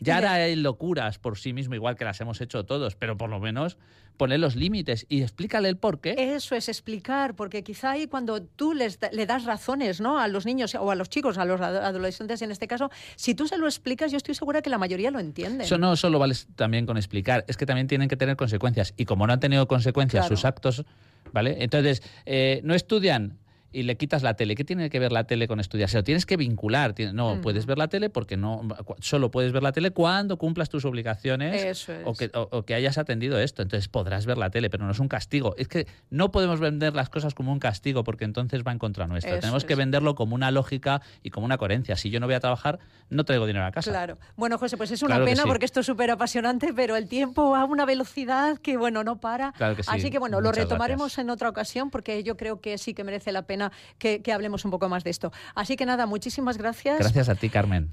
Ya 0.04 0.18
hará 0.18 0.46
él 0.48 0.64
locuras 0.64 1.20
por 1.20 1.38
sí 1.38 1.54
mismo, 1.54 1.76
igual 1.76 1.96
que 1.96 2.06
las 2.06 2.20
hemos 2.22 2.40
hecho 2.42 2.66
todos, 2.66 2.96
pero 2.96 3.18
por 3.18 3.30
lo 3.30 3.40
menos 3.40 3.78
poner 4.18 4.40
los 4.40 4.56
límites 4.56 5.08
y 5.10 5.24
explícale 5.24 5.70
el 5.70 5.78
por 5.78 6.00
qué. 6.00 6.14
Eso 6.18 6.56
es 6.56 6.70
explicar, 6.70 7.36
porque 7.36 7.64
quizá 7.64 7.92
ahí 7.92 8.06
cuando 8.08 8.44
tú 8.44 8.74
les 8.74 9.00
da- 9.00 9.10
le 9.12 9.26
das 9.26 9.44
razones 9.46 10.02
¿no? 10.02 10.20
a 10.20 10.28
los 10.28 10.46
niños 10.46 10.76
o 10.76 10.92
a 10.92 10.96
los 10.96 11.10
chicos, 11.10 11.40
a 11.40 11.46
los 11.46 11.60
ado- 11.62 11.82
adolescentes 11.82 12.42
en 12.44 12.52
este 12.52 12.68
caso, 12.68 12.92
si 13.16 13.34
tú 13.34 13.48
se 13.48 13.58
lo 13.58 13.66
explicas, 13.66 14.12
yo 14.12 14.18
estoy 14.18 14.36
segura 14.36 14.62
que 14.62 14.70
la 14.70 14.78
mayoría 14.78 15.10
lo 15.10 15.20
entiende. 15.20 15.64
Eso 15.64 15.80
no 15.80 15.96
solo 15.96 16.20
vale 16.20 16.36
también 16.56 16.86
con 16.86 16.98
explicar, 16.98 17.44
es 17.48 17.58
que 17.58 17.66
también 17.66 17.88
tienen 17.88 18.08
que 18.08 18.16
tener 18.18 18.36
consecuencias. 18.36 18.94
Y 18.98 19.06
como 19.06 19.26
no 19.26 19.34
han 19.34 19.40
tenido 19.40 19.68
consecuencias 19.68 20.26
Claro. 20.28 20.36
sus 20.36 20.46
actos, 20.46 20.86
¿vale? 21.32 21.58
Entonces, 21.64 22.04
eh, 22.28 22.62
no 22.64 22.76
estudian 22.76 23.40
y 23.74 23.84
le 23.84 23.98
quitas 23.98 24.24
la 24.24 24.36
tele. 24.36 24.56
¿Qué 24.56 24.64
tiene 24.64 24.90
que 24.90 25.00
ver 25.00 25.12
la 25.12 25.26
tele 25.26 25.48
con 25.48 25.60
estudiar? 25.60 25.90
Se 25.90 25.98
lo 25.98 26.04
tienes 26.04 26.26
que 26.26 26.38
vincular. 26.38 26.94
No, 27.14 27.34
Ujú. 27.34 27.42
puedes 27.42 27.66
ver 27.66 27.78
la 27.78 27.88
tele 27.88 28.10
porque 28.10 28.38
no 28.38 28.62
solo 29.00 29.32
puedes 29.32 29.52
ver 29.52 29.64
la 29.64 29.72
tele 29.72 29.92
cuando 29.92 30.38
cumplas 30.38 30.70
tus 30.70 30.86
obligaciones 30.86 31.62
Eso 31.64 31.92
es. 31.94 32.02
o, 32.06 32.14
que, 32.14 32.30
o- 32.34 32.48
o 32.52 32.64
que 32.66 32.76
hayas 32.76 32.98
atendido 32.98 33.40
esto. 33.40 33.62
Entonces 33.62 33.88
podrás 33.90 34.26
ver 34.26 34.38
la 34.38 34.50
tele, 34.50 34.70
pero 34.70 34.86
no 34.86 34.92
es 34.92 35.00
un 35.00 35.08
castigo. 35.08 35.56
Es 35.58 35.68
que 35.68 35.88
no 36.10 36.32
podemos 36.32 36.60
vender 36.60 36.94
las 36.96 37.10
cosas 37.10 37.34
como 37.34 37.52
un 37.52 37.60
castigo 37.60 38.04
porque 38.04 38.26
entonces 38.26 38.64
va 38.66 38.72
en 38.72 38.80
contra 38.80 39.08
nuestra. 39.08 39.32
Eso 39.34 39.42
Tenemos 39.42 39.66
que 39.66 39.74
es. 39.74 39.80
venderlo 39.80 40.16
como 40.16 40.36
una 40.36 40.52
lógica 40.52 41.02
y 41.24 41.30
como 41.32 41.46
una 41.46 41.58
coherencia. 41.58 41.96
Si 41.96 42.10
yo 42.10 42.20
no 42.20 42.28
voy 42.28 42.36
a 42.36 42.40
trabajar, 42.40 42.80
no 43.10 43.24
traigo 43.26 43.46
dinero 43.48 43.66
a 43.66 43.72
casa. 43.72 43.90
Claro. 43.92 44.18
Bueno, 44.36 44.58
José, 44.58 44.78
pues 44.78 44.92
es 44.92 45.02
una 45.02 45.16
Claro 45.16 45.26
que 45.26 45.32
pena 45.32 45.44
sí. 45.44 45.48
porque 45.50 45.66
esto 45.66 45.80
es 45.80 45.86
súper 45.86 46.12
apasionante, 46.12 46.74
pero 46.74 46.96
el 46.96 47.08
tiempo 47.08 47.50
va 47.52 47.62
a 47.62 47.66
una 47.66 47.86
velocidad 47.86 48.58
que, 48.60 48.78
bueno, 48.78 49.04
no 49.04 49.20
para. 49.20 49.52
Claro 49.54 49.76
que 49.76 49.84
sí. 49.84 49.90
Así 49.92 50.12
que, 50.12 50.20
bueno, 50.20 50.42
lo 50.42 50.50
Muchas 50.50 50.64
retomaremos 50.66 51.06
gracias. 51.08 51.24
en 51.24 51.30
otra 51.30 51.50
ocasión 51.50 51.90
porque 51.90 52.24
yo 52.24 52.38
creo 52.38 52.62
que 52.62 52.78
sí 52.78 52.94
que 52.94 53.04
merece 53.04 53.32
la 53.32 53.44
pena 53.44 53.63
que, 53.98 54.22
que 54.22 54.34
hablemos 54.34 54.66
un 54.66 54.72
poco 54.72 54.90
más 54.90 55.04
de 55.04 55.10
esto. 55.10 55.32
Así 55.56 55.76
que 55.76 55.86
nada, 55.86 56.06
muchísimas 56.06 56.58
gracias. 56.58 57.00
Gracias 57.00 57.30
a 57.30 57.36
ti, 57.36 57.50
Carmen. 57.50 57.92